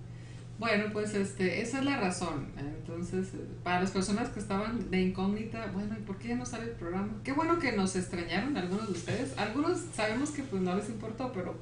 [0.60, 2.48] Bueno, pues este, esa es la razón.
[3.04, 6.46] Entonces, eh, para las personas que estaban de incógnita, bueno, ¿y por qué ya no
[6.46, 7.10] sale el programa?
[7.24, 9.38] Qué bueno que nos extrañaron algunos de ustedes.
[9.38, 11.56] Algunos sabemos que pues no les importó, pero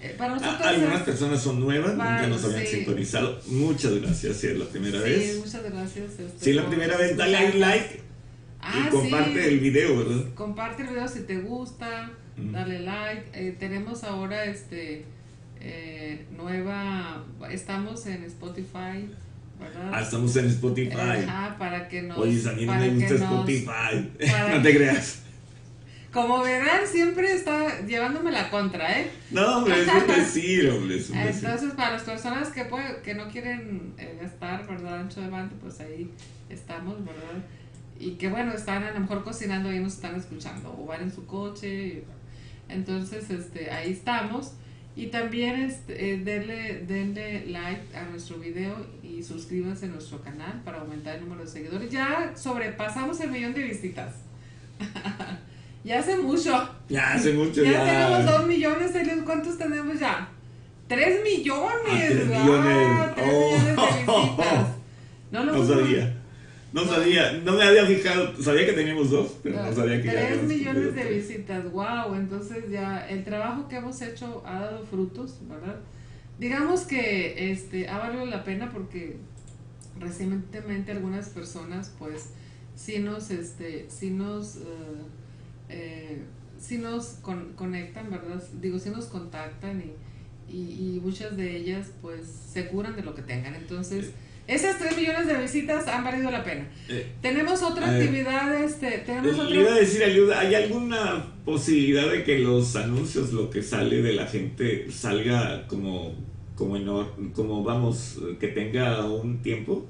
[0.00, 0.66] eh, para A- nosotros...
[0.66, 2.76] Algunas es- personas son nuevas, nunca Vale, nos habían sí.
[2.76, 3.38] sintonizado.
[3.48, 5.38] Muchas gracias, si es la primera sí, vez.
[5.38, 6.10] muchas gracias.
[6.18, 7.60] este, Si es la primera vez, dale escucharnos.
[7.68, 8.00] like
[8.64, 9.48] Ah, y comparte sí.
[9.48, 10.24] el video, ¿verdad?
[10.34, 12.52] Comparte el video si te gusta, Mm.
[12.52, 13.24] dale like.
[13.34, 15.04] Eh, tenemos ahora este
[15.60, 19.08] eh, nueva, estamos en Spotify,
[19.62, 19.90] ¿verdad?
[19.94, 20.96] Ah, estamos en Spotify.
[21.26, 22.18] Ajá, para que nos.
[22.18, 24.10] Oye, a mí no me gusta nos- Spotify.
[24.56, 25.18] no te creas.
[26.12, 29.10] Como verán, siempre está llevándome la contra, ¿eh?
[29.30, 31.44] No, hombre, es un decir, hombre, es un decir.
[31.46, 35.00] Entonces, para las personas que, puede- que no quieren eh, gastar, ¿verdad?
[35.00, 36.10] Ancho de banda, pues ahí
[36.50, 37.42] estamos, ¿verdad?
[37.98, 41.12] Y que bueno, están a lo mejor cocinando y nos están escuchando, o van en
[41.14, 41.68] su coche.
[41.86, 42.04] y-
[42.68, 44.52] entonces, este, ahí estamos.
[44.94, 50.60] Y también este, eh, denle, denle like a nuestro video y suscríbanse a nuestro canal
[50.64, 51.90] para aumentar el número de seguidores.
[51.90, 54.16] Ya sobrepasamos el millón de visitas.
[55.84, 56.68] ya hace mucho.
[56.90, 57.84] Ya hace mucho, Ya, ya.
[57.84, 58.92] tenemos dos millones.
[59.24, 60.28] ¿cuántos tenemos ya?
[60.88, 61.72] ¡Tres millones!
[61.88, 62.44] Ah, tres ¡Ah!
[62.44, 63.14] millones.
[63.14, 63.50] ¡Tres Oh.
[63.58, 63.82] millones de
[64.12, 64.66] visitas!
[65.30, 66.21] No lo No sabía.
[66.72, 70.28] No sabía, no me había fijado, sabía que teníamos dos, pero no, sabía que ya
[70.28, 75.36] 3 millones de visitas, wow, entonces ya el trabajo que hemos hecho ha dado frutos,
[75.48, 75.80] ¿verdad?
[76.38, 79.18] Digamos que este ha valido la pena porque
[80.00, 82.30] recientemente algunas personas pues
[82.74, 84.60] sí nos, este, sí nos, eh,
[85.68, 86.22] eh
[86.78, 87.18] nos
[87.56, 88.42] conectan, ¿verdad?
[88.60, 89.82] Digo, sí nos contactan
[90.48, 94.12] y, y, muchas de ellas pues se curan de lo que tengan, entonces...
[94.46, 96.66] Esas 3 millones de visitas han valido la pena.
[96.88, 99.54] Eh, tenemos otra actividad, este, tenemos otra...
[99.54, 104.12] iba a decir, ayuda, ¿hay alguna posibilidad de que los anuncios, lo que sale de
[104.14, 106.14] la gente, salga como,
[106.56, 109.86] como, en, como vamos, que tenga un tiempo,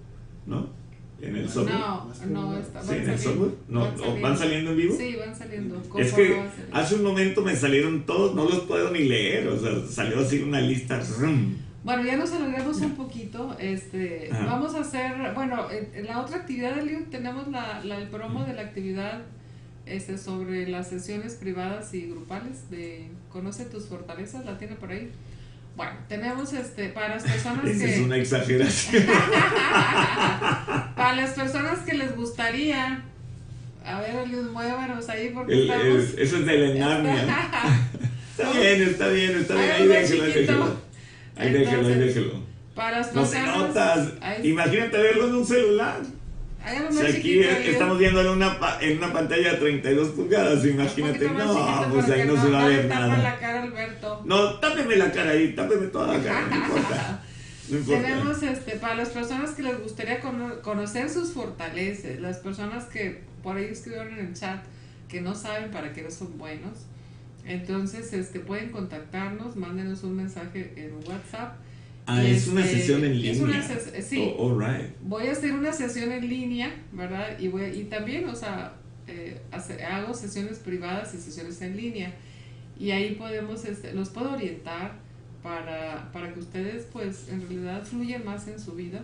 [0.47, 0.83] ¿no?
[1.23, 1.79] En el software.
[1.79, 3.53] No, no, está, ¿Sí, en el software?
[3.69, 3.89] No,
[4.21, 4.73] van, saliendo.
[4.73, 4.97] en vivo?
[4.99, 5.81] Sí, van saliendo.
[5.97, 6.43] Es que
[6.73, 10.43] hace un momento me salieron todos, no los puedo ni leer, o sea, salió así
[10.43, 11.01] una lista.
[11.85, 13.57] Bueno, ya nos alegremos un poquito.
[13.59, 18.09] Este, vamos a hacer, bueno, en, la otra actividad del libro tenemos la, la, el
[18.09, 19.22] promo de la actividad
[19.85, 25.11] este, sobre las sesiones privadas y grupales de Conoce tus fortalezas, la tiene por ahí.
[25.74, 27.95] Bueno, tenemos este, para las personas que...
[27.95, 29.05] es una exageración.
[30.97, 33.03] para las personas que les gustaría,
[33.85, 36.14] a ver, Eliud, muévanos ahí porque el, estamos...
[36.16, 36.99] eso es de la
[38.30, 40.91] está bien, está bien, está bien, ahí déjelo, déjelo.
[41.37, 42.53] Ahí déjelo, ahí déjelo.
[42.74, 44.12] Para no se notas.
[44.43, 46.01] Imagínate verlo en un celular.
[46.91, 52.09] Si aquí estamos viendo en una, en una pantalla de 32 pulgadas, imagínate, no, pues
[52.09, 53.18] ahí no, se va a ver nada.
[53.18, 54.22] La cara, Alberto.
[54.24, 57.22] No, tápeme la cara ahí, tápeme toda la cara, no importa.
[57.68, 58.03] No importa.
[58.03, 63.57] Tenemos este, para las personas que les gustaría conocer sus fortalezas, las personas que por
[63.57, 64.62] ahí escribieron en el chat
[65.09, 66.87] que no saben para qué son buenos,
[67.45, 71.57] entonces, este, pueden contactarnos, mándenos un mensaje en WhatsApp.
[72.07, 73.62] Ah, es una este, sesión en línea.
[74.03, 74.34] sí.
[74.36, 74.59] Oh,
[75.03, 77.38] voy a hacer una sesión en línea, ¿verdad?
[77.38, 78.74] Y, voy, y también, o sea,
[79.07, 79.40] eh,
[79.88, 82.12] hago sesiones privadas y sesiones en línea.
[82.78, 84.99] Y ahí podemos, este, los puedo orientar
[85.43, 89.01] para, para que ustedes, pues, en realidad fluyan más en su vida,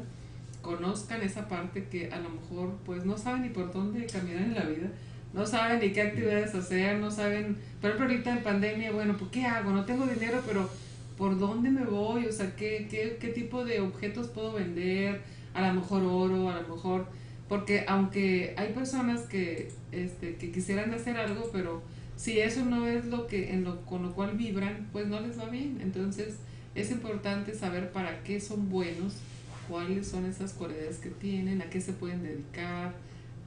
[0.62, 4.55] conozcan esa parte que a lo mejor, pues, no saben ni por dónde caminar en
[4.55, 4.91] la vida
[5.33, 9.45] no saben ni qué actividades hacer, no saben, pero ahorita en pandemia, bueno, pues ¿qué
[9.45, 9.70] hago?
[9.70, 10.68] No tengo dinero, pero
[11.16, 12.26] ¿por dónde me voy?
[12.26, 15.20] O sea, ¿qué, qué, qué tipo de objetos puedo vender?
[15.55, 17.07] A lo mejor oro, a lo mejor,
[17.49, 21.83] porque aunque hay personas que, este, que quisieran hacer algo, pero
[22.16, 25.39] si eso no es lo que, en lo, con lo cual vibran, pues no les
[25.39, 25.79] va bien.
[25.83, 26.37] Entonces,
[26.74, 29.14] es importante saber para qué son buenos,
[29.68, 32.95] cuáles son esas cualidades que tienen, a qué se pueden dedicar,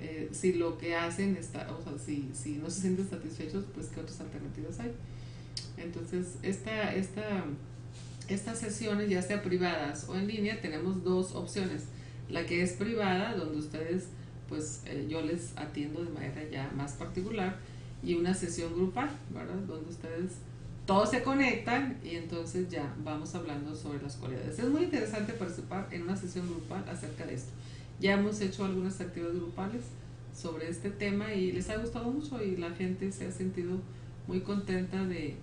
[0.01, 3.87] eh, si lo que hacen está, o sea, si, si no se sienten satisfechos, pues
[3.87, 4.91] qué otras alternativas hay.
[5.77, 7.43] Entonces, esta, esta,
[8.27, 11.83] estas sesiones, ya sea privadas o en línea, tenemos dos opciones.
[12.29, 14.05] La que es privada, donde ustedes,
[14.49, 17.57] pues eh, yo les atiendo de manera ya más particular,
[18.03, 19.55] y una sesión grupal, ¿verdad?
[19.67, 20.31] Donde ustedes
[20.85, 24.57] todos se conectan y entonces ya vamos hablando sobre las cualidades.
[24.57, 27.51] Es muy interesante participar en una sesión grupal acerca de esto.
[28.01, 29.83] Ya hemos hecho algunas actividades grupales
[30.35, 33.77] sobre este tema y les ha gustado mucho y la gente se ha sentido
[34.27, 35.35] muy contenta de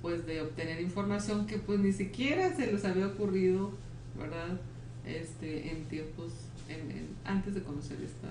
[0.00, 3.72] pues de obtener información que pues ni siquiera se les había ocurrido,
[4.18, 4.58] ¿verdad?
[5.04, 6.32] Este, en tiempos,
[6.68, 8.28] en, antes de conocer esta,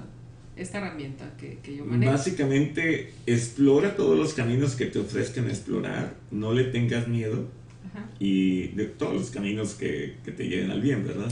[0.56, 2.14] esta herramienta que, que yo manejo.
[2.14, 7.46] Básicamente, explora todos los caminos que te ofrezcan explorar, no le tengas miedo
[8.20, 11.32] y de todos los caminos que, que te lleven al bien, ¿verdad?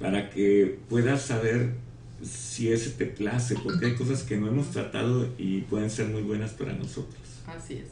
[0.00, 1.74] Para que puedas saber
[2.22, 6.22] si ese te place, porque hay cosas que no hemos tratado y pueden ser muy
[6.22, 7.20] buenas para nosotros.
[7.46, 7.88] Así es.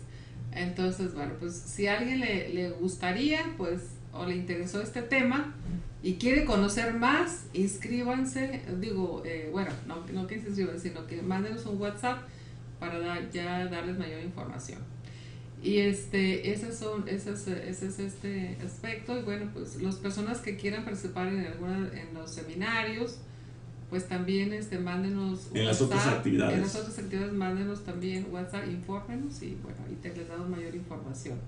[0.52, 5.54] Entonces, bueno, pues si a alguien le, le gustaría, pues, o le interesó este tema
[6.02, 11.22] y quiere conocer más, inscríbanse, digo, eh, bueno, no, no que se inscriban, sino que
[11.22, 12.22] mándenos un WhatsApp
[12.78, 14.78] para ya darles mayor información.
[15.62, 19.18] Y este, esos son, ese es, ese es este aspecto.
[19.18, 23.18] Y bueno, pues las personas que quieran participar en alguna, en los seminarios,
[23.90, 26.54] pues también este, mándenos en las otras actividades.
[26.54, 30.74] En las otras actividades mándenos también WhatsApp, infórmenos y bueno, ahí te les damos mayor
[30.74, 31.38] información.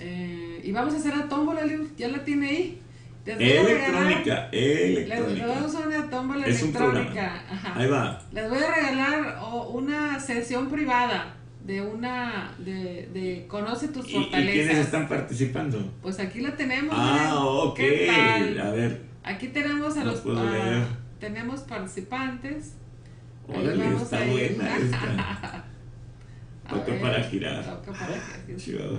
[0.00, 1.62] Eh, y vamos a hacer a tómbola,
[1.96, 2.82] ya la tiene ahí.
[3.24, 5.46] Electrónica, electrónica.
[5.46, 7.42] Les, vamos a una tómbola electrónica.
[7.74, 8.22] Ahí va.
[8.32, 9.38] Les voy a regalar
[9.70, 11.37] una sesión privada
[11.68, 14.54] de una de, de conoce tus fortalezas.
[14.54, 15.78] ¿Y quiénes están participando?
[16.00, 16.94] Pues aquí la tenemos.
[16.96, 17.78] Ah, ok.
[18.62, 19.02] A ver.
[19.22, 20.22] Aquí tenemos a los
[21.20, 22.72] tenemos participantes.
[23.46, 25.64] Órale, está buena esta.
[26.70, 27.62] Toca para girar.
[27.62, 28.14] Toca para
[28.56, 28.90] girar.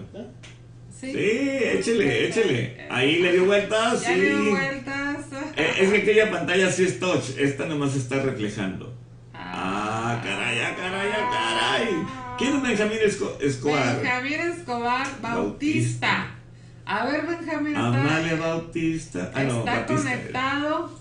[0.91, 2.88] Sí, sí échele, échele.
[2.91, 4.03] Ahí le dio vueltas.
[4.03, 5.26] Ya le dio vueltas.
[5.57, 8.95] Eh, es que aquella pantalla sí es touch, esta nomás está reflejando.
[9.34, 10.88] Ah, ah, caray, ah, caray.
[12.39, 12.97] ¿Quién es Benjamín
[13.41, 14.01] Escobar?
[14.01, 16.31] Benjamín Escobar Bautista.
[16.85, 17.75] A ver, Benjamín.
[17.75, 19.29] Amalia Bautista.
[19.35, 20.99] Ah, está conectado.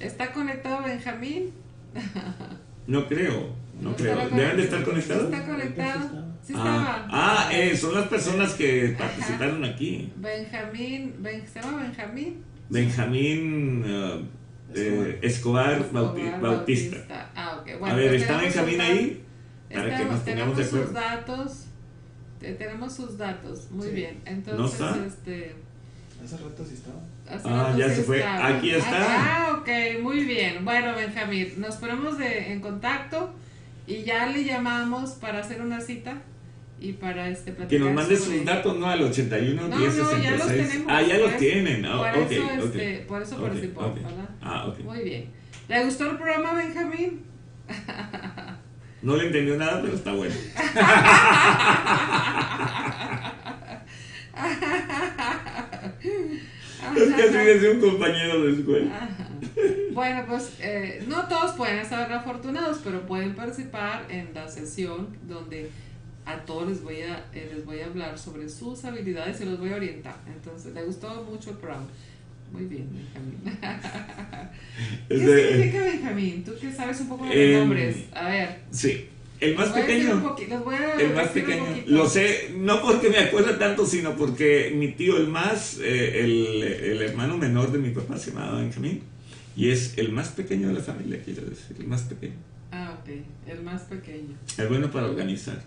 [0.00, 1.52] ¿Está conectado Benjamín?
[2.86, 4.28] no creo, no creo.
[4.30, 5.24] ¿Deben de estar conectados?
[5.24, 6.24] ¿Está conectado?
[6.42, 7.08] Sí ah, estaba.
[7.10, 10.10] Ah, eh, son las personas que participaron aquí.
[10.16, 11.14] Benjamín,
[11.52, 12.42] ¿se llama Benjamín?
[12.70, 14.24] Benjamín uh,
[14.74, 17.30] eh, Escobar, Bautista.
[17.34, 17.78] Ah, ok.
[17.78, 19.25] Bueno, a ver, ¿está Benjamín ahí?
[19.76, 20.86] Para que nos tengamos de acuerdo.
[20.86, 21.66] sus datos.
[22.40, 23.70] Tenemos sus datos.
[23.70, 24.20] Muy bien.
[24.24, 25.06] Entonces, ¿No está?
[25.06, 25.54] este.
[26.22, 27.70] Hace rato sí estaba.
[27.70, 28.22] ah, ya se fue.
[28.24, 28.90] Aquí está.
[28.90, 30.64] Ah, ok, muy bien.
[30.64, 33.32] Bueno, Benjamín, nos ponemos de, en contacto
[33.86, 36.22] y ya le llamamos para hacer una cita
[36.80, 38.86] y para este platicar Que nos mande sus datos, ¿no?
[38.86, 40.86] Al 81 no, 10 no, ya los tenemos.
[40.88, 41.84] Ah, ya los tienen.
[41.84, 42.64] Oh, por, okay, eso, okay.
[42.66, 44.28] Este, por eso okay, participó, ¿verdad?
[44.42, 44.80] Ah, ok.
[44.80, 45.30] Muy bien.
[45.68, 47.22] ¿Le gustó el programa, Benjamín?
[49.02, 50.34] No le entendió nada, pero está bueno.
[56.96, 59.08] es que así decía un compañero de escuela.
[59.92, 65.70] Bueno, pues eh, no todos pueden estar afortunados, pero pueden participar en la sesión donde
[66.26, 69.58] a todos les voy a, eh, les voy a hablar sobre sus habilidades y los
[69.58, 70.16] voy a orientar.
[70.26, 71.86] Entonces, le gustó mucho el programa.
[72.52, 73.58] Muy bien, Benjamín.
[75.08, 76.44] ¿Qué significa Benjamín?
[76.44, 77.96] Tú que sabes un poco de los nombres.
[78.12, 78.60] A ver.
[78.70, 79.08] Sí.
[79.38, 80.36] El más pequeño.
[80.98, 81.66] el más pequeño.
[81.86, 86.62] Lo sé, no porque me acuerde tanto, sino porque mi tío, el más, eh, el,
[86.62, 89.02] el, hermano menor de mi papá se llamaba Benjamín.
[89.54, 92.34] Y es el más pequeño de la familia, quiero decir, el más pequeño.
[92.72, 93.10] Ah, ok,
[93.46, 94.36] el más pequeño.
[94.56, 95.62] Es bueno para organizar.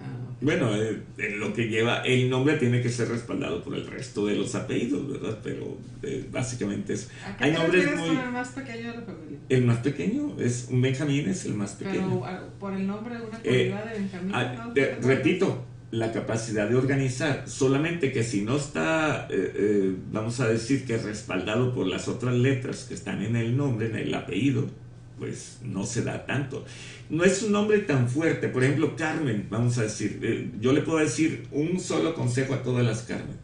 [0.00, 1.02] Ah, bueno, eh,
[1.36, 5.06] lo que lleva, el nombre tiene que ser respaldado por el resto de los apellidos,
[5.06, 5.38] ¿verdad?
[5.42, 7.10] Pero eh, básicamente es...
[7.24, 8.16] ¿A hay nombres muy...
[8.16, 9.38] el más pequeño de la familia?
[9.50, 12.08] El más pequeño, es un Benjamín es el más pequeño.
[12.08, 14.32] Pero ah, por el nombre, alguna cualidad de Benjamín.
[14.34, 14.72] Ah,
[15.02, 20.96] repito, la capacidad de organizar, solamente que si no está, eh, vamos a decir que
[20.96, 24.66] respaldado por las otras letras que están en el nombre, en el apellido,
[25.18, 26.64] pues no se da tanto.
[27.10, 30.82] No es un nombre tan fuerte, por ejemplo, Carmen, vamos a decir, eh, yo le
[30.82, 33.36] puedo decir un solo consejo a todas las Carmen.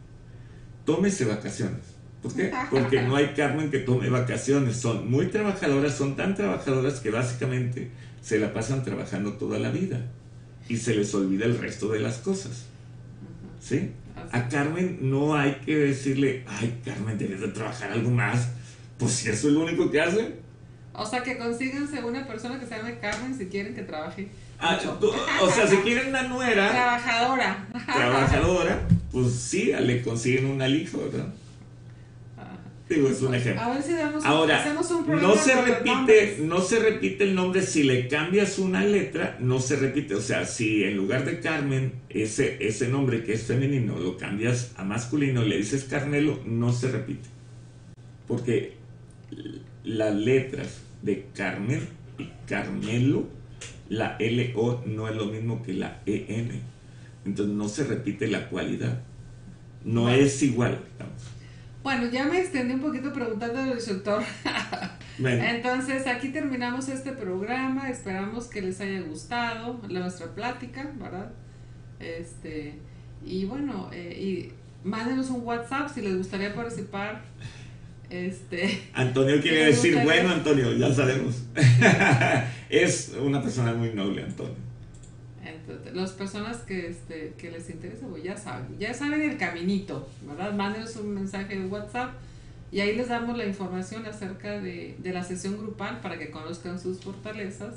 [0.84, 1.96] Tómese vacaciones.
[2.22, 2.52] ¿Por qué?
[2.70, 4.76] Porque no hay Carmen que tome vacaciones.
[4.76, 7.90] Son muy trabajadoras, son tan trabajadoras que básicamente
[8.22, 10.00] se la pasan trabajando toda la vida
[10.68, 12.66] y se les olvida el resto de las cosas.
[13.60, 13.90] ¿Sí?
[14.30, 18.48] A Carmen no hay que decirle, ay, Carmen, debes de trabajar algo más.
[18.96, 20.36] Pues si eso es lo único que hacen,
[20.98, 24.28] o sea, que consíganse una persona que se llame Carmen si quieren que trabaje.
[24.58, 24.78] Ah,
[25.42, 26.70] o sea, si quieren una nuera.
[26.70, 27.66] Trabajadora.
[27.84, 31.28] Trabajadora, pues sí, le consiguen una hijo, ¿verdad?
[32.88, 33.62] Digo, es un ejemplo.
[33.62, 37.82] A ver si damos Ahora, un no se repite, no se repite el nombre si
[37.82, 40.14] le cambias una letra, no se repite.
[40.14, 44.72] O sea, si en lugar de Carmen, ese, ese nombre que es femenino, lo cambias
[44.76, 47.28] a masculino, le dices Carmelo, no se repite.
[48.28, 48.76] Porque
[49.82, 51.88] las letras de Carmel
[52.18, 53.28] y Carmelo,
[53.88, 56.60] la LO no es lo mismo que la EN.
[57.24, 59.02] Entonces no se repite la cualidad.
[59.84, 60.80] No es igual.
[61.82, 64.22] Bueno, ya me extendí un poquito preguntando al instructor.
[65.18, 67.88] Entonces, aquí terminamos este programa.
[67.88, 71.30] Esperamos que les haya gustado nuestra plática, ¿verdad?
[72.00, 72.74] Este,
[73.24, 74.52] y bueno, eh, y
[74.86, 77.22] mándenos un WhatsApp si les gustaría participar
[78.10, 81.42] este, Antonio quiere decir, bueno, Antonio, ya sabemos.
[82.68, 84.54] es una persona muy noble, Antonio.
[85.44, 90.08] Entonces, las personas que, este, que les interesa, pues ya saben, ya saben el caminito,
[90.26, 90.52] ¿verdad?
[90.52, 92.14] Mándenos un mensaje de WhatsApp
[92.72, 96.80] y ahí les damos la información acerca de, de la sesión grupal para que conozcan
[96.80, 97.74] sus fortalezas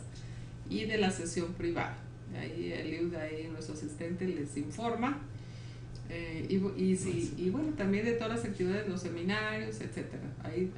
[0.69, 1.97] y de la sesión privada.
[2.39, 5.19] Ahí el ahí nuestro asistente les informa
[6.09, 10.23] eh, y, y, sí, y bueno, también de todas las actividades, los seminarios, etcétera.
[10.43, 10.71] Ahí,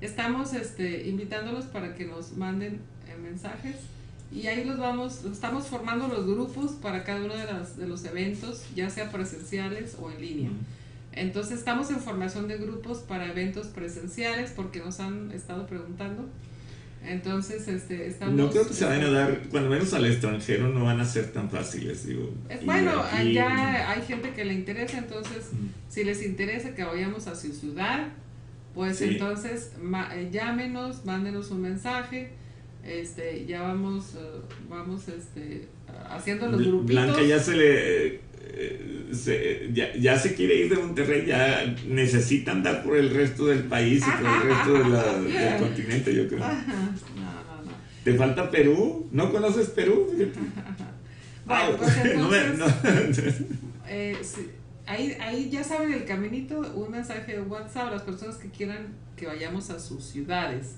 [0.00, 3.76] estamos este, invitándolos para que nos manden eh, mensajes
[4.32, 8.04] y ahí los vamos, estamos formando los grupos para cada uno de, las, de los
[8.04, 10.50] eventos, ya sea presenciales o en línea.
[11.12, 16.28] Entonces estamos en formación de grupos para eventos presenciales porque nos han estado preguntando
[17.06, 18.34] entonces, este, estamos...
[18.34, 21.32] No creo que se vayan a dar, cuando menos al extranjero, no van a ser
[21.32, 22.32] tan fáciles, digo.
[22.64, 25.50] bueno, ya hay gente que le interesa, entonces,
[25.88, 28.08] si les interesa que vayamos a su ciudad,
[28.74, 29.72] pues entonces
[30.14, 32.30] eh, llámenos, mándenos un mensaje,
[32.84, 35.66] este, ya vamos, eh, vamos, este,
[36.10, 37.04] haciendo los grupitos.
[37.04, 38.20] Blanca ya se le...
[39.12, 43.64] Se, ya, ya se quiere ir de Monterrey, ya necesita andar por el resto del
[43.64, 46.38] país y por el resto de la- del continente, yo creo.
[46.40, 47.72] No, no, no.
[48.04, 49.08] ¿Te falta Perú?
[49.12, 50.06] ¿No conoces Perú?
[51.46, 53.46] Bueno, Ah, pues no me- entonces, no.
[53.88, 54.48] eh, sí,
[54.84, 58.88] ahí, ahí ya saben el caminito, un mensaje de WhatsApp a las personas que quieran
[59.16, 60.74] que vayamos a sus ciudades.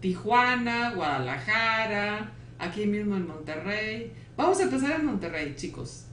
[0.00, 4.12] Tijuana, Guadalajara, aquí mismo en Monterrey.
[4.36, 6.04] Vamos a empezar en Monterrey, chicos.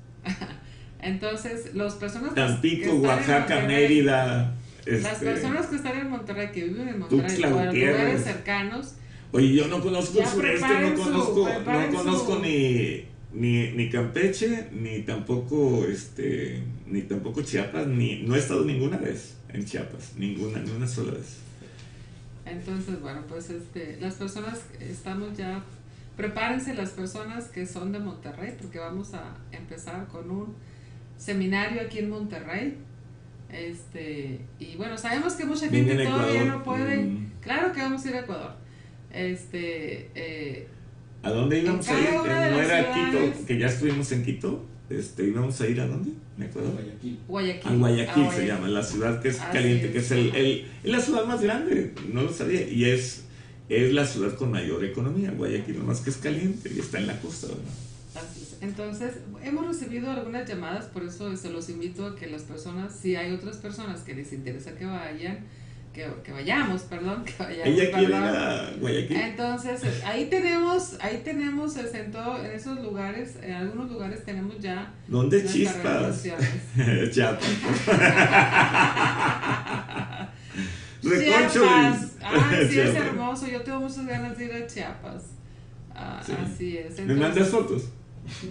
[1.02, 4.56] Entonces, las personas Tampico, están en Oaxaca, Monterrey- Mérida.
[4.86, 8.94] Las este, personas que están en Monterrey, que viven en Monterrey o en lugares cercanos,
[9.32, 13.90] Oye, yo no conozco el sureste, no su- conozco, no conozco su- ni, ni, ni
[13.90, 20.14] Campeche, ni tampoco este, ni tampoco Chiapas, ni no he estado ninguna vez en Chiapas,
[20.18, 21.38] ninguna, ni una sola vez.
[22.46, 25.64] Entonces, bueno, pues este, las personas, estamos ya,
[26.18, 30.56] prepárense las personas que son de Monterrey, porque vamos a empezar con un
[31.20, 32.76] seminario aquí en Monterrey.
[33.52, 36.58] Este, y bueno, sabemos que mucha gente en todavía Ecuador.
[36.58, 36.98] no puede.
[36.98, 37.32] Mm.
[37.42, 38.52] Claro que vamos a ir a Ecuador.
[39.12, 40.68] Este, eh,
[41.24, 42.06] ¿A dónde íbamos a ir?
[42.08, 42.26] de ¿No
[42.62, 43.34] era ciudades.
[43.36, 43.46] Quito?
[43.48, 44.66] Que ya estuvimos en Quito.
[44.90, 46.12] Este, íbamos a ir a dónde?
[46.38, 46.72] ¿En Ecuador?
[46.74, 47.20] Guayaquil.
[47.28, 47.72] Guayaquil.
[47.72, 49.92] A Guayaquil Ah, se llama, la ciudad que es Así caliente, es.
[49.92, 53.26] que es el, el- es la ciudad más grande, no lo sabía, y es,
[53.68, 57.20] es la ciudad con mayor economía, Guayaquil, nomás que es caliente y está en la
[57.20, 57.64] costa, ¿verdad?
[58.62, 63.16] Entonces, hemos recibido algunas llamadas, por eso se los invito a que las personas, si
[63.16, 65.40] hay otras personas que les interesa que vayan,
[65.94, 67.68] que, que vayamos, perdón, que vayamos.
[67.68, 69.18] Ella quiere ir a Guayaquil.
[69.18, 74.94] Entonces, ahí tenemos, ahí tenemos en, todo- en esos lugares, en algunos lugares tenemos ya
[75.08, 75.84] ¿Dónde chispas?
[76.24, 76.50] relaciones.
[77.14, 77.48] Chiapas.
[81.02, 82.16] Chiapas.
[82.22, 83.48] Ah, sí, es hermoso.
[83.48, 85.24] Yo tengo muchas ganas de ir a Chiapas.
[85.96, 86.34] Ah, Sí.
[86.34, 87.00] Así es.
[87.00, 87.90] ¿Me mandas Entonces, fotos?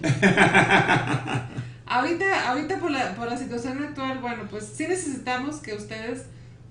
[1.85, 6.25] Ahorita, ahorita por la, por la situación actual, bueno, pues sí necesitamos que ustedes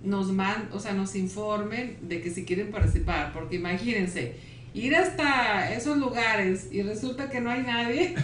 [0.05, 4.37] nos man, o sea, nos informen de que si quieren participar, porque imagínense,
[4.75, 8.15] ir hasta esos lugares y resulta que no hay nadie.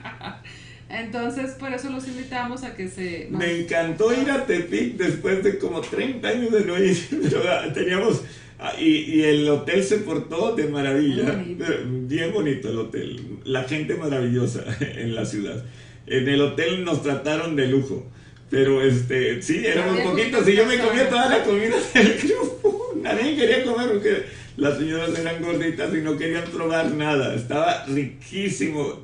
[0.88, 3.28] Entonces, por eso los invitamos a que se...
[3.30, 6.98] Me encantó ir a Tepic después de como 30 años de no ir.
[7.48, 8.22] Ah, Teníamos.
[8.58, 11.32] Ah, Y, y el hotel se portó de maravilla.
[11.32, 11.64] Bonito.
[11.86, 13.20] Bien bonito el hotel.
[13.44, 15.64] La gente maravillosa en la ciudad.
[16.06, 18.06] En el hotel nos trataron de lujo.
[18.50, 20.48] Pero este, sí, éramos poquitos.
[20.48, 22.92] Y yo me comía toda la comida del grupo.
[23.02, 24.24] Nadie quería comer porque
[24.56, 27.34] las señoras eran gorditas y no querían probar nada.
[27.34, 29.02] Estaba riquísimo.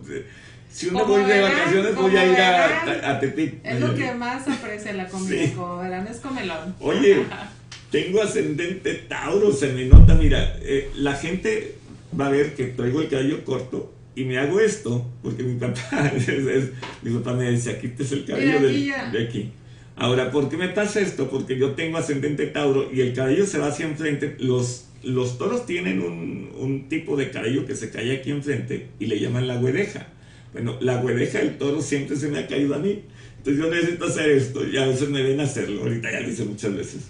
[0.73, 3.61] Si uno voy de vacaciones, voy a ir a, verán, a Tepic.
[3.63, 5.53] Es lo que más aprecia la comida, Sí.
[5.83, 6.75] verán, es comelón.
[6.81, 7.23] Oye,
[8.03, 11.75] tengo ascendente Tauro, se me nota, mira, eh, la gente
[12.19, 16.13] va a ver que traigo el cabello corto y me hago esto, porque mi papá,
[16.17, 16.71] es- es-
[17.03, 18.69] mi papá me decía, quítes el cabello Mira,
[19.07, 19.51] aquí de aquí.
[19.97, 21.31] Ahora, ¿por qué me pasa esto?
[21.31, 24.35] Porque yo tengo ascendente Tauro y el cabello se va hacia enfrente.
[24.41, 29.07] Los, los toros tienen un, un tipo de cabello que se cae aquí enfrente y
[29.07, 30.09] le llaman la güedeja.
[30.53, 33.03] Bueno, la güedeja del toro siempre se me ha caído a mí.
[33.39, 35.83] Entonces yo necesito hacer esto y a veces me ven a hacerlo.
[35.83, 37.01] Ahorita ya lo hice muchas veces.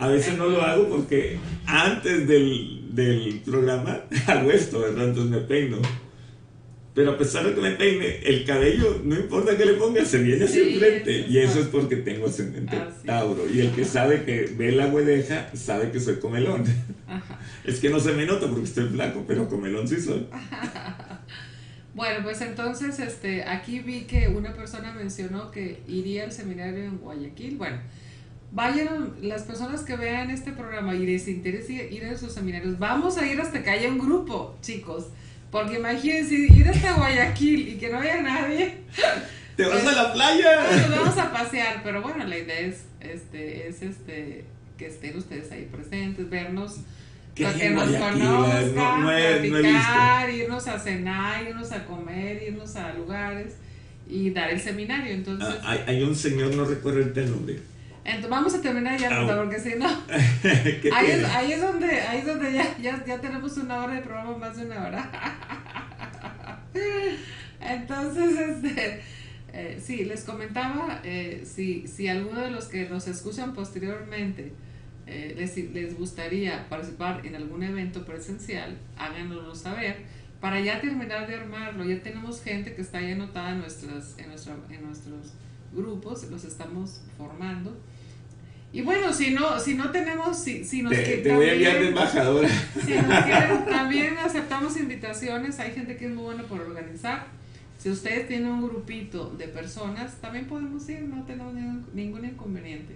[0.00, 5.08] A veces no lo hago porque antes del, del programa hago esto, ¿verdad?
[5.08, 5.76] Entonces me peino.
[6.92, 10.18] Pero a pesar de que me peine, el cabello, no importa que le ponga, se
[10.22, 11.26] viene hacia Sí, enfrente.
[11.28, 13.06] Y eso es porque tengo ascendente Así.
[13.06, 13.48] Tauro.
[13.48, 16.64] Y el que sabe que ve la güedeja, sabe que soy comelón.
[17.06, 17.38] Ajá.
[17.64, 20.26] Es que no se me nota porque estoy flaco, pero comelón sí soy.
[21.94, 26.98] Bueno, pues entonces este, aquí vi que una persona mencionó que iría al seminario en
[26.98, 27.56] Guayaquil.
[27.56, 27.78] Bueno,
[28.52, 32.78] vayan las personas que vean este programa y les interese ir a esos seminarios.
[32.78, 35.06] Vamos a ir hasta que haya un grupo, chicos.
[35.50, 38.78] Porque imagínense ir hasta Guayaquil y que no haya nadie.
[39.56, 40.88] ¡Te vas Pues, a la playa!
[40.88, 44.44] Nos vamos a pasear, pero bueno, la idea es, este, es este,
[44.78, 46.76] que estén ustedes ahí presentes, vernos,
[47.34, 48.20] ¿Qué para hay que nos Guayaquil?
[48.22, 52.94] conozcan, No- no he- no he platicar, irnos a cenar, irnos a comer, irnos a
[52.94, 53.54] lugares
[54.08, 55.12] y dar el seminario.
[55.12, 57.58] Entonces, Ah, hay, hay un señor, no recuerdo el nombre.
[58.28, 59.88] Vamos a terminar ya, porque si no,
[60.42, 63.94] ¿Qué ahí es, ahí es donde, ahí es donde ya, ya, ya tenemos una hora
[63.94, 65.10] de programa, más de una hora.
[67.60, 69.02] Entonces, este,
[69.52, 74.52] eh, sí, les comentaba, eh, si, si alguno de los que nos escuchan posteriormente
[75.06, 79.96] eh, les, les gustaría participar en algún evento presencial, háganoslo saber
[80.40, 81.84] para ya terminar de armarlo.
[81.84, 85.34] Ya tenemos gente que está ahí anotada en, nuestras, en, nuestra, en nuestros
[85.72, 87.76] grupos, los estamos formando.
[88.72, 91.52] Y bueno, si no, si no tenemos, si, si nos Te, que- te voy a
[91.54, 92.48] enviar de embajadora.
[92.48, 95.58] si nos quieren, también aceptamos invitaciones.
[95.58, 97.26] Hay gente que es muy buena por organizar.
[97.78, 102.94] Si ustedes tienen un grupito de personas, también podemos ir, no tenemos ningún, ningún inconveniente,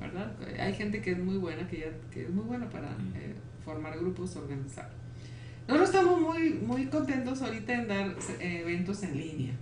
[0.00, 0.32] ¿verdad?
[0.60, 3.34] Hay gente que es muy buena, que, ya, que es muy buena para eh,
[3.64, 4.90] formar grupos, organizar.
[5.68, 9.52] Nosotros estamos muy, muy contentos ahorita en dar eh, eventos en línea.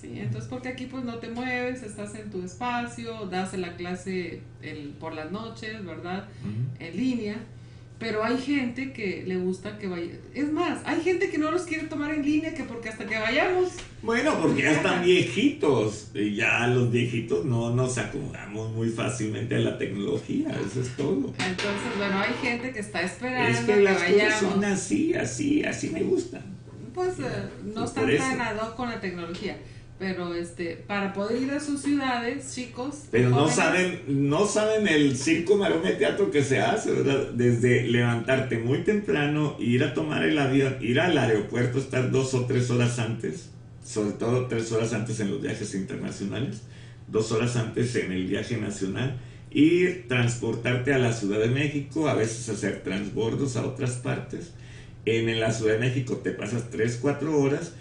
[0.00, 0.18] ¿Sí?
[0.18, 4.94] Entonces, porque aquí pues no te mueves, estás en tu espacio, das la clase el,
[5.00, 6.28] por las noches, ¿verdad?
[6.78, 7.36] En línea.
[7.98, 10.12] Pero hay gente que le gusta que vaya.
[10.32, 13.18] Es más, hay gente que no los quiere tomar en línea que porque hasta que
[13.18, 13.72] vayamos.
[14.02, 16.12] Bueno, porque ya están viejitos.
[16.14, 20.48] Y ya los viejitos no nos acomodamos muy fácilmente a la tecnología.
[20.64, 21.34] Eso es todo.
[21.38, 25.90] Entonces, bueno, hay gente que está esperando es que, las cosas son así, así, así
[25.90, 26.42] me gustan.
[26.94, 29.56] Pues eh, no están tan ad hoc con la tecnología
[29.98, 35.16] pero este para poder ir a sus ciudades chicos pero no saben no saben el
[35.16, 40.38] circo marome teatro que se hace verdad desde levantarte muy temprano ir a tomar el
[40.38, 43.50] avión ir al aeropuerto estar dos o tres horas antes
[43.84, 46.62] sobre todo tres horas antes en los viajes internacionales
[47.08, 49.18] dos horas antes en el viaje nacional
[49.50, 54.52] ir transportarte a la Ciudad de México a veces hacer transbordos a otras partes.
[55.04, 57.72] En la Ciudad de México te pasas tres cuatro horas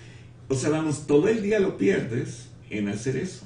[0.50, 3.46] o sea, vamos, todo el día lo pierdes en hacer eso.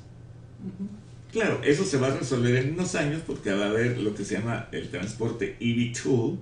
[1.31, 4.23] Claro, eso se va a resolver en unos años porque va a haber lo que
[4.23, 6.37] se llama el transporte eVTOL,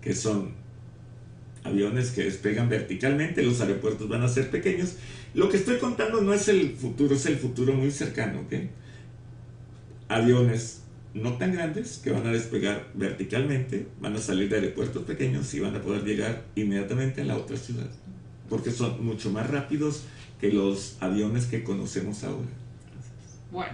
[0.00, 0.52] que son
[1.64, 4.96] aviones que despegan verticalmente, los aeropuertos van a ser pequeños.
[5.34, 8.54] Lo que estoy contando no es el futuro, es el futuro muy cercano, ¿ok?
[10.08, 10.82] Aviones
[11.14, 15.60] no tan grandes que van a despegar verticalmente, van a salir de aeropuertos pequeños y
[15.60, 17.90] van a poder llegar inmediatamente a la otra ciudad
[18.52, 20.02] porque son mucho más rápidos
[20.38, 22.50] que los aviones que conocemos ahora.
[23.50, 23.72] Bueno,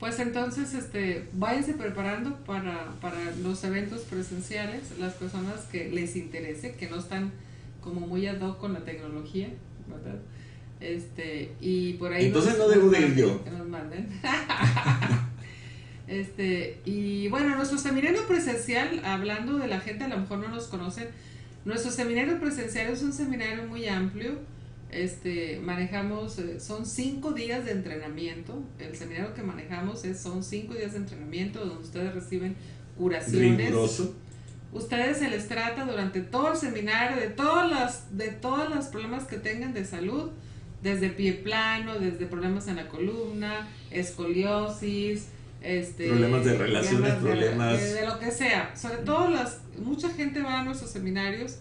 [0.00, 6.72] pues entonces este, váyanse preparando para, para los eventos presenciales, las personas que les interese,
[6.72, 7.32] que no están
[7.82, 9.50] como muy ad hoc con la tecnología,
[9.86, 10.18] ¿verdad?
[10.80, 13.44] Este, y por ahí Entonces no debo de ir yo.
[13.44, 14.08] Que nos manden.
[16.08, 20.68] este, y bueno, nuestro seminario presencial, hablando de la gente, a lo mejor no nos
[20.68, 21.08] conocen,
[21.64, 24.38] nuestro seminario presencial es un seminario muy amplio.
[24.90, 28.62] Este, manejamos, eh, son cinco días de entrenamiento.
[28.78, 32.54] El seminario que manejamos es, son cinco días de entrenamiento donde ustedes reciben
[32.96, 33.72] curaciones.
[34.72, 39.24] Ustedes se les trata durante todo el seminario de todas las, de todos los problemas
[39.24, 40.30] que tengan de salud,
[40.82, 45.28] desde pie plano, desde problemas en la columna, escoliosis,
[45.64, 48.74] este, problemas de relaciones, problemas, de, lo que sea.
[48.76, 51.58] Sobre todo las, mucha gente va a nuestros seminarios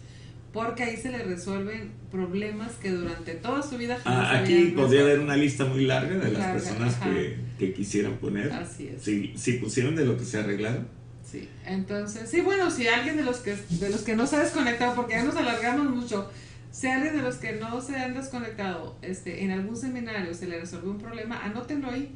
[0.51, 5.19] porque ahí se le resuelven problemas que durante toda su vida ah, aquí podría haber
[5.19, 8.51] una lista muy larga de las personas que, que, quisieran poner.
[8.51, 9.01] Así es.
[9.01, 10.87] Si, si pusieron de lo que se arreglaron.
[11.23, 14.39] Sí entonces sí bueno si alguien de los que de los que no se ha
[14.39, 16.29] desconectado porque ya nos alargamos mucho
[16.71, 20.59] si alguien de los que no se han desconectado este en algún seminario se le
[20.59, 22.13] resolvió un problema anótenlo ahí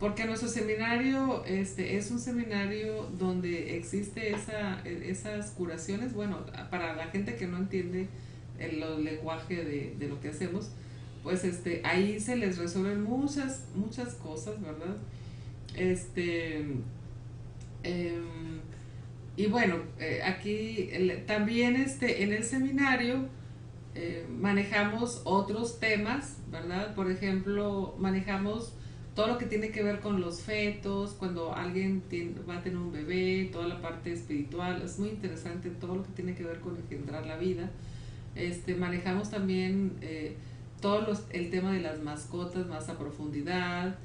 [0.00, 7.08] porque nuestro seminario este, es un seminario donde existe esa, esas curaciones, bueno, para la
[7.08, 8.08] gente que no entiende
[8.58, 10.70] el, lenguaje de, de, lo que hacemos,
[11.22, 14.96] pues este, ahí se les resuelven muchas, muchas cosas, ¿verdad?
[15.76, 16.60] Este,
[17.82, 18.60] em,
[19.36, 20.90] y bueno, eh, aquí
[21.26, 23.28] también este, en el seminario
[23.94, 26.94] eh, manejamos otros temas, ¿verdad?
[26.94, 28.72] Por ejemplo, manejamos
[29.20, 32.02] todo lo que tiene que ver con los fetos, cuando alguien
[32.48, 36.12] va a tener un bebé, toda la parte espiritual, es muy interesante todo lo que
[36.12, 37.68] tiene que ver con engendrar la vida.
[38.34, 40.36] Este, manejamos también eh,
[40.80, 43.98] todo los, el tema de las mascotas más a profundidad.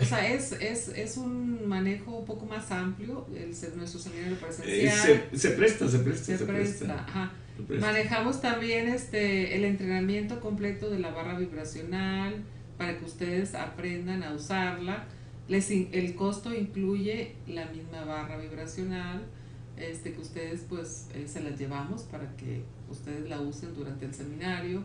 [0.00, 5.10] O sea, es, es, es un manejo un poco más amplio, el, nuestro seminario presencial.
[5.10, 6.38] Eh, se, se, presta, se presta.
[6.38, 7.32] Se, presta, Ajá.
[7.68, 12.42] Manejamos también este, el entrenamiento completo de la barra vibracional,
[12.76, 15.04] para que ustedes aprendan a usarla.
[15.48, 19.22] Les, el costo incluye la misma barra vibracional,
[19.76, 24.14] este, que ustedes pues eh, se las llevamos para que ustedes la usen durante el
[24.14, 24.82] seminario.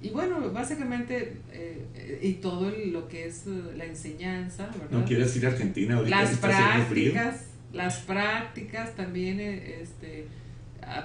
[0.00, 4.90] Y bueno, básicamente, eh, y todo lo que es eh, la enseñanza, ¿verdad?
[4.90, 10.26] ¿No quieres ir a Argentina ahorita Las prácticas, las prácticas también este,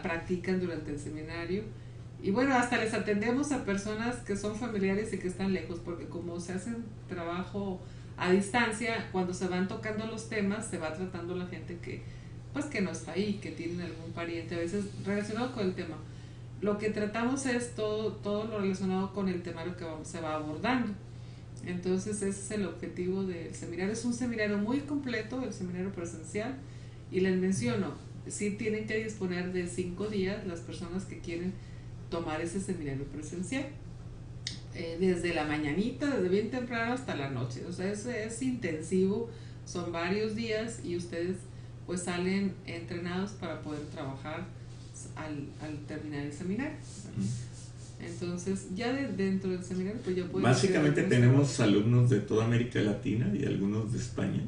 [0.01, 1.63] practican durante el seminario.
[2.21, 6.05] Y bueno, hasta les atendemos a personas que son familiares y que están lejos, porque
[6.07, 7.79] como se hacen trabajo
[8.17, 12.01] a distancia, cuando se van tocando los temas, se va tratando la gente que,
[12.53, 15.95] pues que no está ahí, que tienen algún pariente, a veces relacionado con el tema.
[16.59, 20.93] Lo que tratamos es todo, todo lo relacionado con el temario que se va abordando.
[21.65, 23.93] Entonces ese es el objetivo del seminario.
[23.93, 26.55] Es un seminario muy completo, el seminario presencial.
[27.11, 27.93] Y les menciono,
[28.27, 31.53] si tienen que disponer de cinco días las personas que quieren
[32.09, 33.65] tomar ese seminario presencial.
[34.77, 37.63] eh, desde la mañanita, desde bien temprano hasta la noche.
[37.67, 39.29] O sea, es, es intensivo,
[39.65, 41.37] son varios días y ustedes
[41.85, 44.45] pues salen entrenados para poder trabajar
[45.15, 46.75] al, al terminar el seminario.
[47.99, 50.43] Entonces, ya de, dentro del seminario, pues yo puedo...
[50.43, 54.43] Básicamente tenemos alumnos de toda América Latina y algunos de España.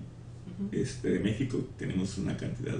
[0.71, 2.77] este, de México tenemos una cantidad.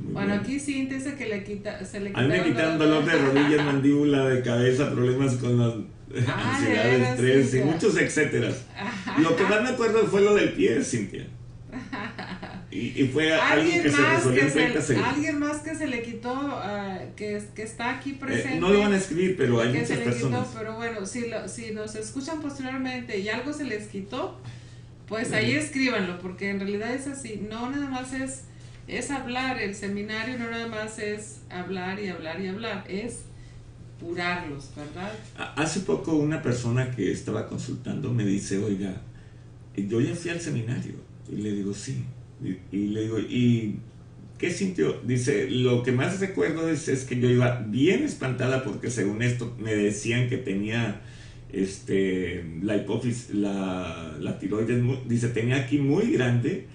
[0.00, 3.12] Bueno, aquí sí dice que le quita, se le A mí me quitaron dolor de
[3.18, 5.74] rodilla, mandíbula, de cabeza, problemas con la
[6.26, 8.50] Ah, ansiedad, veras, estrés y muchos etcétera.
[9.22, 11.26] Lo que más me acuerdo fue lo del pie, Cintia.
[12.70, 15.12] Y, y fue algo Alguien que se más resolvió que, en 30 se, segundos.
[15.14, 18.56] alguien más que se le quitó, ah, que, que está aquí presente.
[18.56, 20.46] Eh, no lo van a escribir, pero hay que muchas se le personas.
[20.48, 24.38] quitó, pero bueno, si, lo- si nos escuchan posteriormente y algo se les quitó,
[25.06, 28.44] pues ahí escríbanlo, porque en realidad es así, no nada más es,
[28.88, 33.20] es hablar, el seminario no nada más es hablar y hablar y hablar, es
[34.00, 35.12] curarlos, ¿verdad?
[35.36, 39.02] A- Hace poco una persona que estaba consultando me dice, oiga,
[39.76, 40.94] yo ya fui al seminario.
[41.30, 42.04] Y le digo, sí.
[42.72, 43.76] Y, le digo, ¿y
[44.38, 45.00] qué sintió?
[45.04, 49.74] Dice, lo que más recuerdo es, que yo iba bien espantada porque según esto me
[49.74, 51.02] decían que tenía
[51.52, 56.66] este, la hipófisis, la, la tiroides, dice, tenía aquí muy grande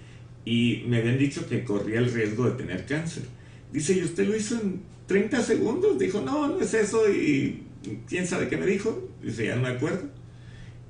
[0.44, 3.24] y me habían dicho que corría el riesgo de tener cáncer.
[3.72, 5.98] Dice, ¿y usted lo hizo en 30 segundos?
[5.98, 7.10] Dijo, no, no es eso.
[7.10, 7.62] Y
[8.08, 9.08] quién sabe qué me dijo.
[9.22, 10.08] Dice, ya no me acuerdo.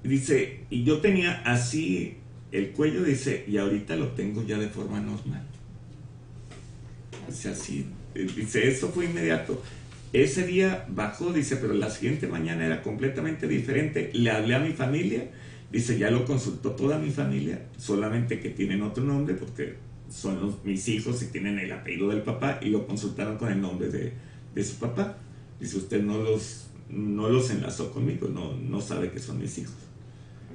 [0.03, 2.17] Dice, y yo tenía así
[2.53, 5.47] el cuello, dice, y ahorita lo tengo ya de forma normal.
[7.29, 7.87] Dice, así.
[8.15, 9.63] Dice, eso fue inmediato.
[10.13, 14.11] Ese día bajó, dice, pero la siguiente mañana era completamente diferente.
[14.13, 15.29] Le hablé a mi familia,
[15.75, 19.75] dice, ya lo consultó toda mi familia, solamente que tienen otro nombre porque
[20.09, 23.89] son mis hijos y tienen el apellido del papá y lo consultaron con el nombre
[23.89, 24.13] de,
[24.55, 25.17] de su papá.
[25.59, 29.75] Dice, usted no los, no los enlazó conmigo, no, no sabe que son mis hijos.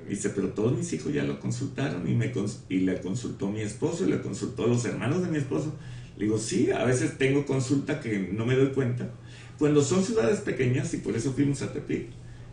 [0.08, 2.32] Dice, pero todos mis hijos ya lo consultaron y, me
[2.70, 5.74] y le consultó mi esposo y le consultó los hermanos de mi esposo.
[6.18, 9.12] Le digo, sí, a veces tengo consulta que no me doy cuenta.
[9.60, 12.08] Cuando son ciudades pequeñas, y por eso fuimos a Tepic,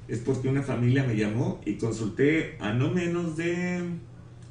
[0.08, 3.82] es porque una familia me llamó y consulté a no menos de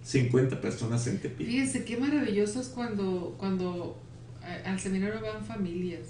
[0.03, 1.47] 50 personas en Tepic.
[1.47, 3.97] Fíjense qué maravilloso es cuando, cuando
[4.43, 6.09] eh, al seminario van familias.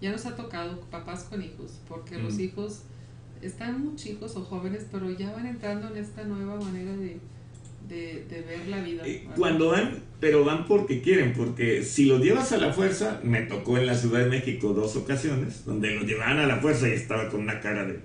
[0.00, 2.40] Ya nos ha tocado papás con hijos, porque los Mm.
[2.40, 2.82] hijos
[3.40, 7.18] están muy chicos o jóvenes, pero ya van entrando en esta nueva manera de,
[7.88, 9.02] de, de ver la vida.
[9.06, 9.36] Eh, ¿verdad?
[9.36, 13.78] Cuando van, pero van porque quieren, porque si los llevas a la fuerza, me tocó
[13.78, 17.28] en la Ciudad de México dos ocasiones, donde los llevaban a la fuerza y estaba
[17.28, 18.00] con una cara de...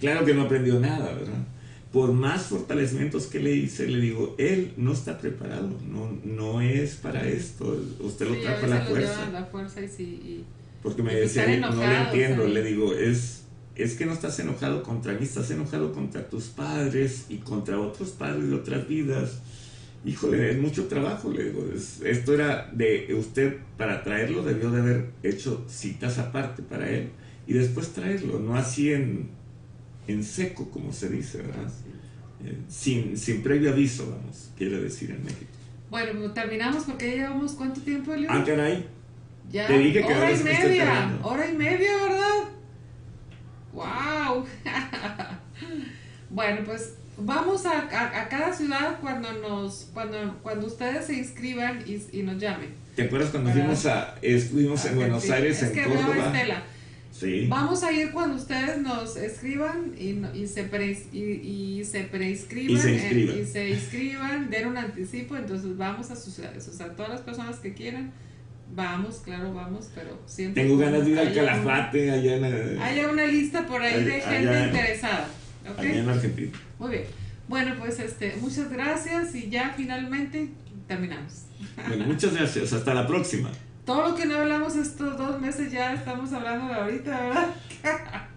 [0.00, 1.44] Claro que no aprendió nada, ¿verdad?
[1.92, 6.96] Por más fortalecimientos que le hice, le digo, él no está preparado, no, no es
[6.96, 9.30] para esto, usted lo Sí, trajo a la fuerza.
[9.30, 10.02] la fuerza y sí.
[10.02, 10.44] y-
[10.82, 13.44] Porque me Y decía, no le entiendo, le digo, es,
[13.76, 18.10] es que no estás enojado contra mí, estás enojado contra tus padres y contra otros
[18.10, 19.38] padres de otras vidas.
[20.04, 24.80] Híjole, es mucho trabajo, le digo, es- esto era de usted, para traerlo debió de
[24.80, 27.08] haber hecho citas aparte para él
[27.46, 29.28] y después traerlo, no así en,
[30.08, 31.70] en seco, como se dice, ¿verdad?
[32.44, 35.50] Eh, sin, sin previo aviso, vamos, quiere decir en México.
[35.90, 38.28] Bueno, pues terminamos porque ya llevamos cuánto tiempo, Elio?
[38.30, 38.86] Ah, caray,
[39.50, 42.44] Ya, Te dije que hora y media, hora y media, ¿verdad?
[43.72, 44.44] ¡Wow!
[46.30, 51.82] bueno, pues vamos a, a- a cada ciudad cuando nos, cuando, cuando ustedes se inscriban
[51.86, 52.70] y, y nos llamen.
[52.96, 55.28] ¿te acuerdas cuando fuimos a, estuvimos en Buenos.
[55.30, 56.26] Aires, es en que veo a Córdoba?
[56.26, 56.62] Estela.
[57.24, 57.46] Sí.
[57.48, 62.78] Vamos a ir cuando ustedes nos escriban y, se, pre, y, y se preinscriban Y
[62.80, 63.38] se eh, inscriban.
[63.38, 66.52] y se inscriban, den un anticipo, entonces vamos a sus sea,
[66.96, 68.12] todas las personas que quieran,
[68.74, 70.62] vamos, claro, vamos, pero siempre.
[70.62, 74.20] Tengo ganas de ir al una- Calafate allá en, Haya una lista por ahí de
[74.20, 75.28] gente interesada.
[75.70, 75.78] ¿ok?
[75.78, 76.52] allá en Argentina.
[76.78, 77.04] Muy bien.
[77.48, 80.48] Bueno, pues este, muchas gracias y ya finalmente
[80.86, 81.44] terminamos.
[81.88, 82.72] Bueno, muchas gracias.
[82.72, 83.50] Hasta la próxima.
[83.84, 87.54] Todo lo que no hablamos estos dos meses ya estamos hablando de ahorita, ¿verdad?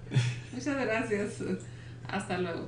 [0.51, 1.41] Muchas gracias.
[2.09, 2.67] Hasta luego.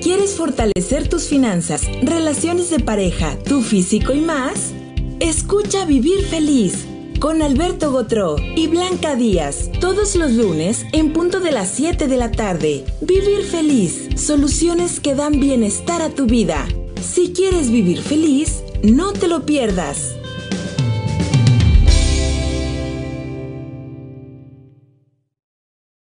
[0.00, 4.72] ¿Quieres fortalecer tus finanzas, relaciones de pareja, tu físico y más?
[5.18, 6.86] Escucha Vivir Feliz
[7.20, 12.16] con Alberto Gotró y Blanca Díaz todos los lunes en punto de las 7 de
[12.16, 12.84] la tarde.
[13.00, 16.66] Vivir Feliz, soluciones que dan bienestar a tu vida.
[17.00, 20.16] Si quieres vivir feliz, no te lo pierdas.